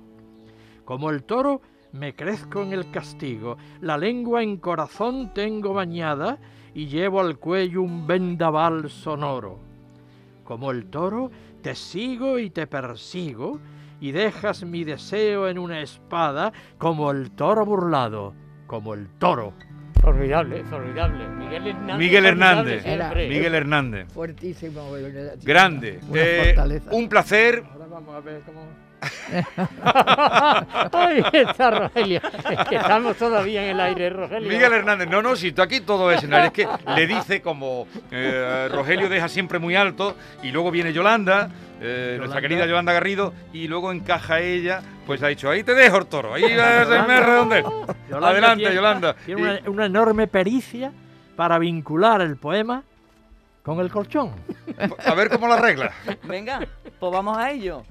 Como 0.85 1.11
el 1.11 1.25
toro 1.25 1.63
me 1.91 2.15
crezco 2.15 2.63
en 2.63 2.73
el 2.73 2.93
castigo, 2.93 3.57
la 3.81 3.99
lengua 3.99 4.45
en 4.45 4.59
corazón 4.59 5.35
tengo 5.35 5.75
bañada 5.75 6.39
y 6.75 6.87
llevo 6.87 7.19
al 7.19 7.41
cuello 7.41 7.83
un 7.83 8.07
vendaval 8.07 8.89
sonoro. 8.89 9.72
Como 10.45 10.71
el 10.71 10.87
toro 10.87 11.31
te 11.63 11.75
sigo 11.75 12.39
y 12.39 12.51
te 12.51 12.67
persigo 12.67 13.61
y 14.01 14.13
dejas 14.13 14.65
mi 14.65 14.85
deseo 14.85 15.49
en 15.49 15.59
una 15.59 15.81
espada 15.81 16.53
como 16.79 17.11
el 17.13 17.31
toro 17.31 17.65
burlado, 17.65 18.35
como 18.67 18.95
el 18.95 19.09
toro. 19.19 19.55
Formidable, 20.01 20.65
formidable. 20.65 21.29
Miguel 21.29 21.67
Hernández. 21.69 21.99
Miguel 21.99 22.27
Hernández. 22.27 22.83
siempre. 22.83 23.29
Miguel 23.29 23.55
Hernández. 23.55 24.13
Fuertísimo. 24.13 24.91
Grande. 25.45 26.01
Una 26.09 26.21
Eh, 26.21 26.81
un 26.91 27.09
placer. 27.09 27.63
Ahora 27.73 27.87
vamos 27.87 28.15
a 28.17 28.21
ver 28.21 28.43
cómo... 28.43 28.82
Ahí 30.93 31.23
está 31.33 31.71
Rogelio. 31.71 32.21
Es 32.51 32.69
que 32.69 32.77
estamos 32.77 33.17
todavía 33.17 33.65
en 33.65 33.71
el 33.71 33.81
aire, 33.81 34.11
Rogelio. 34.11 34.49
Miguel 34.49 34.73
Hernández, 34.73 35.09
no, 35.09 35.23
no, 35.23 35.37
si 35.37 35.53
tú 35.53 35.63
aquí 35.63 35.81
todo 35.81 36.11
es 36.11 36.19
escenario, 36.19 36.47
es 36.49 36.53
que 36.53 36.69
le 36.95 37.07
dice 37.07 37.41
como 37.43 37.87
eh, 38.11 38.69
Rogelio 38.71 39.09
deja 39.09 39.29
siempre 39.29 39.59
muy 39.59 39.75
alto 39.77 40.17
y 40.43 40.51
luego 40.51 40.71
viene 40.71 40.93
Yolanda, 40.93 41.49
eh, 41.81 42.17
nuestra 42.19 42.39
Yolanda. 42.39 42.41
querida 42.41 42.67
Yolanda 42.67 42.93
Garrido, 42.93 43.33
y 43.53 43.69
luego 43.69 43.93
encaja 43.93 44.41
ella, 44.41 44.83
pues 45.07 45.23
ha 45.23 45.29
dicho, 45.29 45.51
ahí 45.51 45.63
te 45.65 45.75
dejo 45.75 45.99
el 45.99 46.07
toro, 46.07 46.35
ahí 46.35 46.43
vas 46.57 46.89
a. 46.89 47.07
Yolanda 48.09 48.29
Adelante, 48.29 48.57
tiene- 48.61 48.75
Yolanda. 48.75 49.15
Tiene 49.25 49.41
Y- 49.41 49.45
una, 49.45 49.61
una 49.71 49.87
enorme 49.87 50.27
pericia 50.27 50.93
para 51.37 51.59
vincular 51.59 52.21
el 52.21 52.37
poema 52.37 52.83
con 53.63 53.81
el 53.81 53.91
colchón. 53.91 54.33
a 55.07 55.15
ver 55.15 55.29
cómo 55.31 55.49
la 55.49 55.55
arregla. 55.55 55.93
Venga, 56.25 56.61
pues 56.99 57.13
vamos 57.13 57.37
a 57.39 57.51
ello. 57.51 57.83